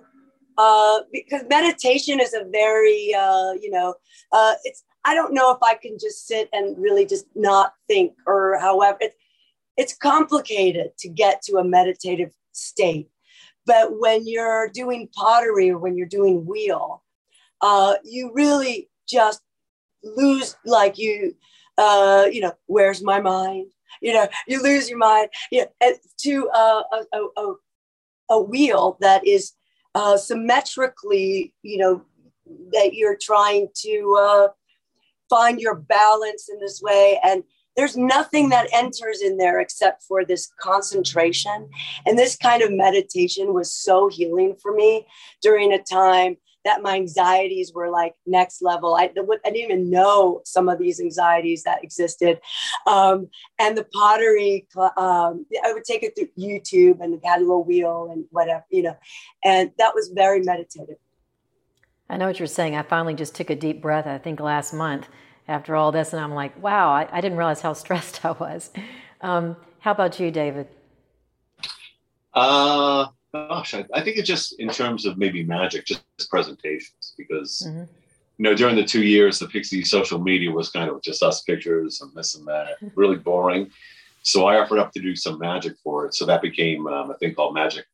uh, 0.58 1.00
because 1.14 1.44
meditation 1.50 2.20
is 2.20 2.34
a 2.34 2.46
very 2.52 3.14
uh, 3.14 3.54
you 3.54 3.70
know 3.70 3.96
uh, 4.32 4.54
it's. 4.64 4.84
I 5.08 5.14
don't 5.14 5.36
know 5.36 5.52
if 5.52 5.60
I 5.62 5.76
can 5.76 6.00
just 6.00 6.26
sit 6.26 6.50
and 6.52 6.76
really 6.80 7.06
just 7.06 7.28
not 7.36 7.76
think 7.88 8.14
or 8.26 8.58
however 8.60 8.98
it's 9.02 9.16
it's 9.78 9.96
complicated 9.96 10.98
to 11.00 11.10
get 11.10 11.42
to 11.44 11.58
a 11.58 11.64
meditative 11.64 12.32
state. 12.54 13.10
But 13.68 14.00
when 14.00 14.28
you're 14.28 14.70
doing 14.70 15.10
pottery 15.14 15.70
or 15.70 15.78
when 15.78 15.98
you're 15.98 16.08
doing 16.08 16.46
wheel, 16.46 17.04
uh, 17.62 17.96
you 18.04 18.32
really 18.34 18.90
just 19.08 19.42
lose 20.04 20.56
like 20.66 20.98
you 20.98 21.36
uh 21.78 22.26
you 22.32 22.42
know 22.42 22.54
where's 22.68 23.04
my 23.04 23.20
mind? 23.20 23.68
You 24.02 24.14
know 24.14 24.28
you 24.48 24.62
lose 24.62 24.90
your 24.90 25.00
mind. 25.00 25.30
Know, 25.52 25.66
to 26.22 26.50
uh, 26.50 26.82
a, 26.92 27.18
a, 27.18 27.28
a, 27.38 27.54
a 28.32 28.42
wheel 28.42 28.98
that 29.02 29.26
is 29.26 29.54
uh 29.94 30.18
symmetrically 30.18 31.54
you 31.62 31.78
know 31.78 32.02
that 32.72 32.94
you're 32.94 33.18
trying 33.20 33.70
to 33.84 34.18
uh 34.20 34.48
find 35.30 35.60
your 35.60 35.76
balance 35.76 36.50
in 36.50 36.60
this 36.60 36.82
way. 36.82 37.20
And 37.24 37.44
there's 37.76 37.98
nothing 37.98 38.50
that 38.50 38.70
enters 38.72 39.22
in 39.22 39.38
there 39.38 39.60
except 39.60 40.04
for 40.04 40.24
this 40.24 40.50
concentration. 40.60 41.70
And 42.06 42.18
this 42.18 42.38
kind 42.38 42.64
of 42.64 42.72
meditation 42.72 43.54
was 43.54 43.74
so 43.74 44.08
healing 44.08 44.56
for 44.62 44.74
me 44.74 45.06
during 45.42 45.74
a 45.74 45.84
time 45.84 46.38
that 46.66 46.82
my 46.82 46.96
anxieties 46.96 47.72
were 47.74 47.90
like 47.90 48.16
next 48.26 48.62
level. 48.62 48.96
I, 48.96 49.04
I 49.04 49.52
didn't 49.52 49.56
even 49.56 49.90
know 49.90 50.42
some 50.44 50.68
of 50.68 50.80
these 50.80 51.00
anxieties 51.00 51.64
that 51.64 51.84
existed. 51.84 52.42
Um, 52.88 53.30
and 53.60 53.78
the 53.78 53.86
pottery, 53.86 54.68
um, 54.98 55.46
I 55.64 55.72
would 55.72 55.86
take 55.86 56.04
it 56.04 56.16
through 56.18 56.30
YouTube 56.38 57.02
and 57.02 57.20
had 57.24 57.38
a 57.38 57.42
little 57.42 57.64
wheel 57.64 58.10
and 58.12 58.26
whatever, 58.32 58.66
you 58.70 58.82
know, 58.82 58.98
and 59.44 59.72
that 59.78 59.94
was 59.94 60.10
very 60.14 60.42
meditative. 60.42 60.98
I 62.10 62.18
know 62.18 62.28
what 62.28 62.40
you're 62.40 62.48
saying. 62.48 62.76
I 62.76 62.82
finally 62.82 63.14
just 63.14 63.36
took 63.36 63.50
a 63.50 63.56
deep 63.56 63.82
breath. 63.82 64.08
I 64.08 64.18
think 64.18 64.40
last 64.40 64.74
month 64.74 65.08
after 65.48 65.76
all 65.76 65.92
this, 65.92 66.14
and 66.14 66.22
I'm 66.22 66.34
like, 66.34 66.62
wow, 66.62 66.90
I, 66.90 67.08
I 67.12 67.22
didn't 67.22 67.38
realize 67.38 67.62
how 67.62 67.74
stressed 67.84 68.26
I 68.26 68.32
was. 68.32 68.72
Um, 69.22 69.56
how 69.80 69.92
about 69.92 70.20
you, 70.20 70.32
David? 70.32 70.68
Uh, 72.34 73.08
gosh, 73.48 73.74
I, 73.74 73.86
I 73.94 74.02
think 74.02 74.18
it's 74.18 74.28
just 74.28 74.60
in 74.60 74.70
terms 74.70 75.06
of 75.06 75.18
maybe 75.18 75.44
magic, 75.44 75.86
just 75.86 76.04
presentations, 76.30 77.14
because 77.18 77.64
Mhm. 77.68 77.88
you 78.38 78.44
know 78.44 78.56
during 78.56 78.76
the 78.76 78.84
two 78.84 79.04
years, 79.04 79.40
the 79.40 79.48
Pixie 79.48 79.84
social 79.84 80.20
media 80.20 80.52
was 80.52 80.70
kind 80.70 80.90
of 80.90 81.02
just 81.02 81.22
us 81.24 81.42
pictures 81.44 82.02
and 82.02 82.14
this 82.16 82.36
and 82.36 82.46
that, 82.48 82.78
really 82.96 83.18
boring. 83.18 83.70
So 84.24 84.46
I 84.48 84.60
offered 84.60 84.80
up 84.80 84.92
to 84.94 85.02
do 85.02 85.16
some 85.16 85.38
magic 85.40 85.74
for 85.84 86.06
it. 86.08 86.16
So 86.16 86.26
that 86.26 86.42
became 86.42 86.88
um, 86.88 87.12
a 87.12 87.18
thing 87.18 87.36
called 87.36 87.54
Magic 87.54 87.86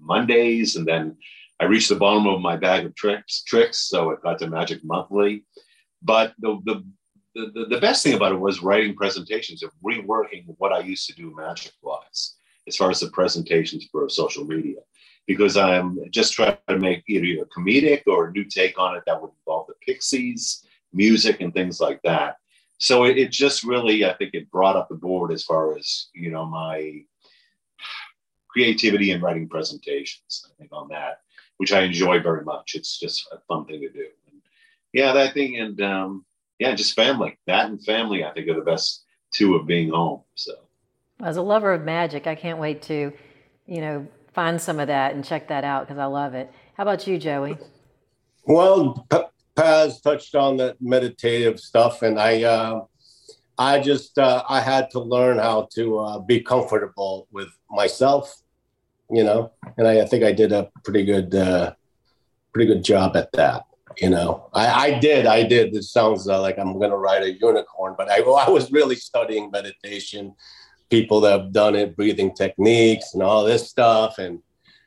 Mondays, 0.00 0.76
and 0.76 0.86
then 0.86 1.16
I 1.60 1.64
reached 1.64 1.88
the 1.88 1.96
bottom 1.96 2.26
of 2.26 2.40
my 2.40 2.56
bag 2.56 2.84
of 2.84 2.94
tricks, 2.94 3.42
tricks. 3.44 3.78
So 3.78 4.10
it 4.10 4.20
got 4.22 4.38
to 4.40 4.48
Magic 4.48 4.84
Monthly. 4.84 5.44
But 6.02 6.34
the, 6.40 6.58
the, 6.64 6.84
the, 7.34 7.66
the 7.70 7.80
best 7.80 8.02
thing 8.02 8.14
about 8.14 8.32
it 8.32 8.40
was 8.40 8.62
writing 8.62 8.94
presentations 8.94 9.62
of 9.62 9.70
reworking 9.84 10.44
what 10.58 10.72
I 10.72 10.80
used 10.80 11.06
to 11.08 11.14
do 11.14 11.34
magic 11.34 11.72
wise, 11.82 12.34
as 12.66 12.76
far 12.76 12.90
as 12.90 13.00
the 13.00 13.10
presentations 13.10 13.86
for 13.90 14.08
social 14.08 14.44
media, 14.44 14.80
because 15.26 15.56
I'm 15.56 15.98
just 16.10 16.32
trying 16.34 16.58
to 16.68 16.78
make 16.78 17.04
either 17.08 17.42
a 17.42 17.46
comedic 17.46 18.02
or 18.06 18.26
a 18.26 18.32
new 18.32 18.44
take 18.44 18.78
on 18.78 18.96
it 18.96 19.02
that 19.06 19.20
would 19.20 19.30
involve 19.40 19.66
the 19.68 19.74
Pixies, 19.84 20.66
music, 20.92 21.40
and 21.40 21.52
things 21.52 21.80
like 21.80 22.00
that. 22.02 22.36
So 22.78 23.04
it, 23.04 23.16
it 23.16 23.30
just 23.30 23.64
really, 23.64 24.04
I 24.04 24.14
think, 24.14 24.34
it 24.34 24.50
brought 24.50 24.76
up 24.76 24.88
the 24.88 24.96
board 24.96 25.32
as 25.32 25.44
far 25.44 25.76
as 25.76 26.08
you 26.14 26.30
know 26.30 26.44
my 26.44 27.02
creativity 28.48 29.10
and 29.12 29.22
writing 29.22 29.48
presentations. 29.48 30.46
I 30.46 30.54
think 30.58 30.70
on 30.72 30.88
that, 30.88 31.20
which 31.58 31.72
I 31.72 31.82
enjoy 31.82 32.20
very 32.20 32.44
much. 32.44 32.74
It's 32.74 32.98
just 32.98 33.28
a 33.32 33.38
fun 33.48 33.66
thing 33.66 33.80
to 33.80 33.90
do. 33.90 34.06
And 34.30 34.40
yeah, 34.92 35.12
that 35.12 35.34
thing, 35.34 35.58
and 35.58 35.80
um, 35.82 36.24
yeah, 36.58 36.74
just 36.74 36.94
family. 36.94 37.38
That 37.46 37.66
and 37.66 37.82
family, 37.84 38.24
I 38.24 38.32
think, 38.32 38.48
are 38.48 38.54
the 38.54 38.60
best 38.62 39.04
two 39.32 39.56
of 39.56 39.66
being 39.66 39.90
home. 39.90 40.22
So, 40.34 40.52
as 41.22 41.36
a 41.36 41.42
lover 41.42 41.72
of 41.72 41.84
magic, 41.84 42.26
I 42.26 42.34
can't 42.34 42.58
wait 42.58 42.82
to, 42.82 43.12
you 43.66 43.80
know, 43.80 44.06
find 44.34 44.60
some 44.60 44.78
of 44.78 44.88
that 44.88 45.14
and 45.14 45.24
check 45.24 45.48
that 45.48 45.64
out 45.64 45.86
because 45.86 45.98
I 45.98 46.04
love 46.04 46.34
it. 46.34 46.52
How 46.74 46.82
about 46.82 47.06
you, 47.06 47.18
Joey? 47.18 47.56
Well, 48.44 49.06
Paz 49.56 50.00
touched 50.00 50.34
on 50.34 50.58
that 50.58 50.76
meditative 50.80 51.58
stuff, 51.58 52.02
and 52.02 52.20
I, 52.20 52.42
uh, 52.42 52.84
I 53.58 53.80
just, 53.80 54.18
uh, 54.18 54.44
I 54.48 54.60
had 54.60 54.90
to 54.90 55.00
learn 55.00 55.38
how 55.38 55.68
to 55.74 55.98
uh, 55.98 56.18
be 56.18 56.40
comfortable 56.40 57.26
with 57.32 57.48
myself, 57.70 58.42
you 59.10 59.24
know, 59.24 59.52
and 59.78 59.88
I, 59.88 60.02
I 60.02 60.04
think 60.06 60.22
I 60.24 60.32
did 60.32 60.52
a 60.52 60.70
pretty 60.84 61.04
good, 61.04 61.34
uh, 61.34 61.72
pretty 62.52 62.66
good 62.66 62.84
job 62.84 63.16
at 63.16 63.32
that. 63.32 63.64
You 63.98 64.10
know, 64.10 64.50
I, 64.52 64.66
I 64.88 64.98
did, 64.98 65.24
I 65.24 65.42
did. 65.42 65.74
It 65.74 65.84
sounds 65.84 66.28
uh, 66.28 66.38
like 66.42 66.58
I'm 66.58 66.74
going 66.74 66.90
to 66.90 66.98
ride 66.98 67.22
a 67.22 67.32
unicorn, 67.32 67.94
but 67.96 68.10
I, 68.10 68.18
I 68.18 68.50
was 68.50 68.70
really 68.70 68.94
studying 68.94 69.50
meditation, 69.50 70.34
people 70.90 71.20
that 71.20 71.40
have 71.40 71.52
done 71.52 71.74
it, 71.74 71.96
breathing 71.96 72.34
techniques, 72.34 73.14
and 73.14 73.22
all 73.22 73.44
this 73.44 73.68
stuff, 73.68 74.18
and 74.18 74.42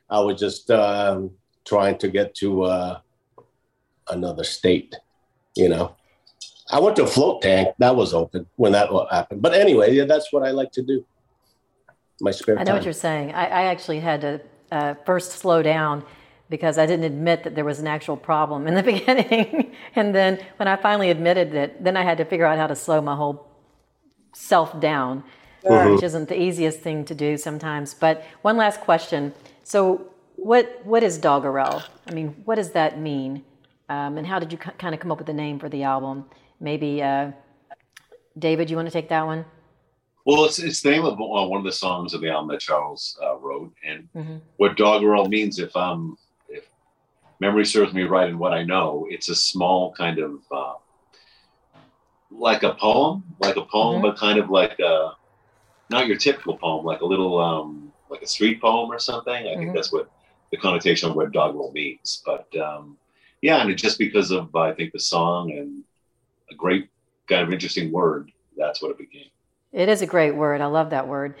I 0.08 0.20
was 0.20 0.40
just 0.40 0.70
um, 0.70 1.30
trying 1.64 1.98
to 1.98 2.08
get 2.08 2.34
to 2.36 2.62
uh, 2.62 3.00
another 4.08 4.44
state. 4.44 4.96
You 5.56 5.68
know, 5.68 5.96
I 6.70 6.80
went 6.80 6.96
to 6.96 7.04
a 7.04 7.06
float 7.06 7.42
tank 7.42 7.74
that 7.78 7.94
was 7.94 8.14
open 8.14 8.46
when 8.56 8.72
that 8.72 8.88
happened. 9.10 9.42
But 9.42 9.54
anyway, 9.54 9.94
yeah, 9.94 10.04
that's 10.04 10.32
what 10.32 10.42
I 10.42 10.50
like 10.50 10.72
to 10.72 10.82
do. 10.82 11.04
My 12.20 12.30
spare 12.30 12.58
I 12.58 12.60
know 12.60 12.66
time. 12.66 12.74
what 12.76 12.84
you're 12.84 12.92
saying. 12.92 13.32
I, 13.32 13.46
I 13.46 13.62
actually 13.64 14.00
had 14.00 14.20
to 14.20 14.40
uh, 14.70 14.94
first 15.04 15.32
slow 15.32 15.62
down 15.62 16.04
because 16.48 16.78
I 16.78 16.86
didn't 16.86 17.04
admit 17.04 17.44
that 17.44 17.54
there 17.54 17.64
was 17.64 17.78
an 17.78 17.86
actual 17.86 18.16
problem 18.16 18.66
in 18.66 18.74
the 18.74 18.82
beginning. 18.92 19.74
and 19.94 20.14
then 20.14 20.44
when 20.56 20.68
I 20.68 20.76
finally 20.76 21.10
admitted 21.10 21.54
it, 21.54 21.82
then 21.82 21.96
I 21.96 22.02
had 22.02 22.18
to 22.18 22.24
figure 22.24 22.44
out 22.44 22.58
how 22.58 22.66
to 22.66 22.76
slow 22.76 23.00
my 23.00 23.16
whole 23.16 23.48
self 24.34 24.78
down, 24.80 25.24
Mhm. 25.64 25.94
which 25.94 26.02
isn't 26.02 26.28
the 26.28 26.40
easiest 26.40 26.80
thing 26.80 27.04
to 27.04 27.14
do 27.14 27.36
sometimes. 27.36 27.94
But 27.94 28.22
one 28.42 28.56
last 28.56 28.80
question. 28.80 29.32
So, 29.62 30.06
what 30.36 30.80
what 30.84 31.02
is 31.02 31.18
Doggerel? 31.18 31.82
I 32.08 32.12
mean, 32.14 32.28
what 32.46 32.54
does 32.56 32.70
that 32.72 32.98
mean? 32.98 33.44
Um, 33.88 34.16
and 34.18 34.26
how 34.26 34.38
did 34.38 34.52
you 34.52 34.58
k- 34.58 34.70
kind 34.78 34.94
of 34.94 35.00
come 35.00 35.10
up 35.12 35.18
with 35.18 35.26
the 35.26 35.34
name 35.34 35.58
for 35.58 35.68
the 35.68 35.82
album? 35.82 36.24
Maybe, 36.60 37.02
uh, 37.02 37.32
David, 38.38 38.70
you 38.70 38.76
want 38.76 38.86
to 38.88 38.92
take 38.92 39.08
that 39.08 39.26
one? 39.26 39.44
well, 40.26 40.44
it's 40.44 40.58
it's 40.58 40.80
the 40.82 40.90
name 40.90 41.04
of 41.04 41.14
uh, 41.14 41.46
one 41.48 41.58
of 41.58 41.64
the 41.64 41.72
songs 41.72 42.14
of 42.14 42.20
the 42.20 42.28
album 42.30 42.48
that 42.50 42.60
Charles 42.60 43.18
uh, 43.22 43.36
wrote, 43.36 43.72
and 43.84 44.08
Mhm. 44.14 44.40
what 44.58 44.76
Doggerel 44.76 45.28
means, 45.28 45.58
if 45.58 45.74
um 45.76 46.16
if 46.48 46.64
memory 47.40 47.64
serves 47.64 47.92
me 47.92 48.02
right 48.04 48.28
and 48.28 48.38
what 48.38 48.52
I 48.52 48.62
know, 48.62 49.06
it's 49.10 49.28
a 49.28 49.34
small 49.34 49.92
kind 49.92 50.18
of 50.18 50.32
uh, 50.52 50.74
like 52.30 52.62
a 52.62 52.74
poem, 52.74 53.24
like 53.40 53.56
a 53.56 53.64
poem, 53.64 53.98
Mhm. 54.00 54.02
but 54.02 54.16
kind 54.16 54.38
of 54.38 54.50
like 54.50 54.78
a 54.78 55.12
not 55.90 56.06
your 56.06 56.16
typical 56.16 56.56
poem, 56.56 56.84
like 56.86 57.00
a 57.00 57.06
little 57.06 57.38
um 57.38 57.92
like 58.08 58.22
a 58.22 58.26
street 58.26 58.60
poem 58.60 58.90
or 58.90 58.98
something. 58.98 59.34
I 59.34 59.54
Mhm. 59.54 59.58
think 59.58 59.74
that's 59.74 59.92
what 59.92 60.08
the 60.50 60.56
connotation 60.56 61.10
of 61.10 61.16
what 61.16 61.32
Doggerel 61.32 61.72
means. 61.72 62.22
But 62.24 62.46
um, 62.56 62.96
yeah, 63.40 63.60
and 63.60 63.70
it, 63.70 63.76
just 63.76 63.98
because 63.98 64.30
of 64.30 64.54
I 64.56 64.72
think 64.72 64.92
the 64.92 64.98
song 64.98 65.52
and 65.52 65.84
a 66.50 66.54
great 66.54 66.88
kind 67.28 67.42
of 67.42 67.52
interesting 67.52 67.92
word, 67.92 68.32
that's 68.56 68.82
what 68.82 68.90
it 68.90 68.98
became. 68.98 69.30
It 69.72 69.88
is 69.88 70.02
a 70.02 70.06
great 70.06 70.34
word. 70.34 70.60
I 70.60 70.66
love 70.66 70.90
that 70.90 71.06
word. 71.06 71.36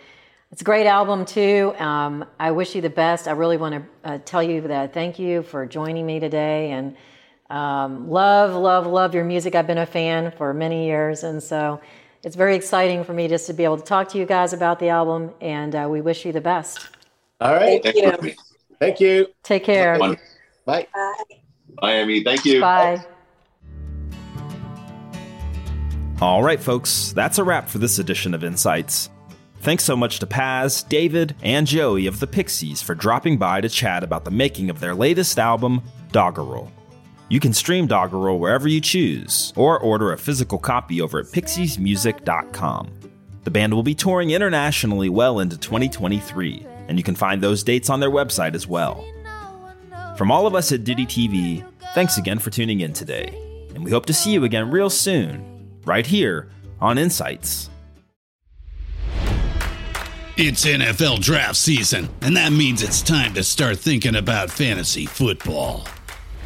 It's 0.52 0.62
a 0.62 0.64
great 0.64 0.86
album 0.86 1.24
too. 1.24 1.74
Um, 1.78 2.24
I 2.38 2.50
wish 2.50 2.74
you 2.74 2.80
the 2.80 2.90
best. 2.90 3.28
I 3.28 3.32
really 3.32 3.56
want 3.56 3.74
to 3.74 4.08
uh, 4.08 4.18
tell 4.24 4.42
you 4.42 4.60
that 4.62 4.92
thank 4.92 5.18
you 5.18 5.42
for 5.42 5.66
joining 5.66 6.06
me 6.06 6.20
today 6.20 6.70
and 6.72 6.96
um, 7.50 8.08
love, 8.08 8.54
love, 8.54 8.86
love 8.86 9.14
your 9.14 9.24
music. 9.24 9.54
I've 9.56 9.66
been 9.66 9.78
a 9.78 9.86
fan 9.86 10.30
for 10.30 10.54
many 10.54 10.86
years, 10.86 11.24
and 11.24 11.42
so 11.42 11.80
it's 12.22 12.36
very 12.36 12.54
exciting 12.54 13.04
for 13.04 13.12
me 13.12 13.28
just 13.28 13.46
to 13.46 13.52
be 13.52 13.64
able 13.64 13.78
to 13.78 13.84
talk 13.84 14.08
to 14.10 14.18
you 14.18 14.26
guys 14.26 14.52
about 14.52 14.78
the 14.78 14.88
album. 14.88 15.32
And 15.40 15.74
uh, 15.74 15.88
we 15.90 16.00
wish 16.00 16.24
you 16.24 16.32
the 16.32 16.40
best. 16.40 16.88
All 17.40 17.54
right. 17.54 17.82
Thank 17.82 17.96
Thanks 17.96 18.00
you. 18.00 18.12
for 18.16 18.22
me. 18.22 18.36
Thank 18.78 19.00
you. 19.00 19.26
Take 19.42 19.64
care. 19.64 19.98
Bye. 19.98 20.18
Bye. 20.64 20.86
Bye, 21.80 21.92
Amy. 21.94 22.22
Thank 22.22 22.44
you. 22.44 22.60
Bye. 22.60 23.04
All 26.20 26.42
right, 26.42 26.60
folks, 26.60 27.12
that's 27.12 27.38
a 27.38 27.44
wrap 27.44 27.68
for 27.68 27.78
this 27.78 27.98
edition 27.98 28.34
of 28.34 28.44
Insights. 28.44 29.08
Thanks 29.60 29.84
so 29.84 29.96
much 29.96 30.18
to 30.18 30.26
Paz, 30.26 30.82
David, 30.82 31.34
and 31.42 31.66
Joey 31.66 32.06
of 32.06 32.20
the 32.20 32.26
Pixies 32.26 32.82
for 32.82 32.94
dropping 32.94 33.38
by 33.38 33.62
to 33.62 33.70
chat 33.70 34.02
about 34.02 34.26
the 34.26 34.30
making 34.30 34.68
of 34.68 34.80
their 34.80 34.94
latest 34.94 35.38
album, 35.38 35.82
Doggerel. 36.12 36.70
You 37.30 37.38
can 37.38 37.52
stream 37.52 37.86
Doggerel 37.86 38.40
wherever 38.40 38.66
you 38.66 38.80
choose, 38.80 39.52
or 39.54 39.78
order 39.78 40.12
a 40.12 40.18
physical 40.18 40.58
copy 40.58 41.00
over 41.00 41.20
at 41.20 41.26
pixiesmusic.com. 41.26 42.90
The 43.44 43.50
band 43.52 43.72
will 43.72 43.84
be 43.84 43.94
touring 43.94 44.30
internationally 44.30 45.08
well 45.08 45.38
into 45.38 45.56
2023, 45.56 46.66
and 46.88 46.98
you 46.98 47.04
can 47.04 47.14
find 47.14 47.40
those 47.40 47.62
dates 47.62 47.88
on 47.88 48.00
their 48.00 48.10
website 48.10 48.56
as 48.56 48.66
well. 48.66 49.06
From 50.16 50.32
all 50.32 50.44
of 50.48 50.56
us 50.56 50.72
at 50.72 50.82
Ditty 50.82 51.06
TV, 51.06 51.64
thanks 51.94 52.18
again 52.18 52.40
for 52.40 52.50
tuning 52.50 52.80
in 52.80 52.92
today, 52.92 53.32
and 53.76 53.84
we 53.84 53.92
hope 53.92 54.06
to 54.06 54.12
see 54.12 54.32
you 54.32 54.42
again 54.42 54.68
real 54.68 54.90
soon, 54.90 55.70
right 55.84 56.04
here 56.04 56.50
on 56.80 56.98
Insights. 56.98 57.70
It's 60.36 60.66
NFL 60.66 61.20
draft 61.20 61.56
season, 61.56 62.08
and 62.22 62.36
that 62.36 62.50
means 62.50 62.82
it's 62.82 63.02
time 63.02 63.34
to 63.34 63.44
start 63.44 63.78
thinking 63.78 64.16
about 64.16 64.50
fantasy 64.50 65.06
football. 65.06 65.86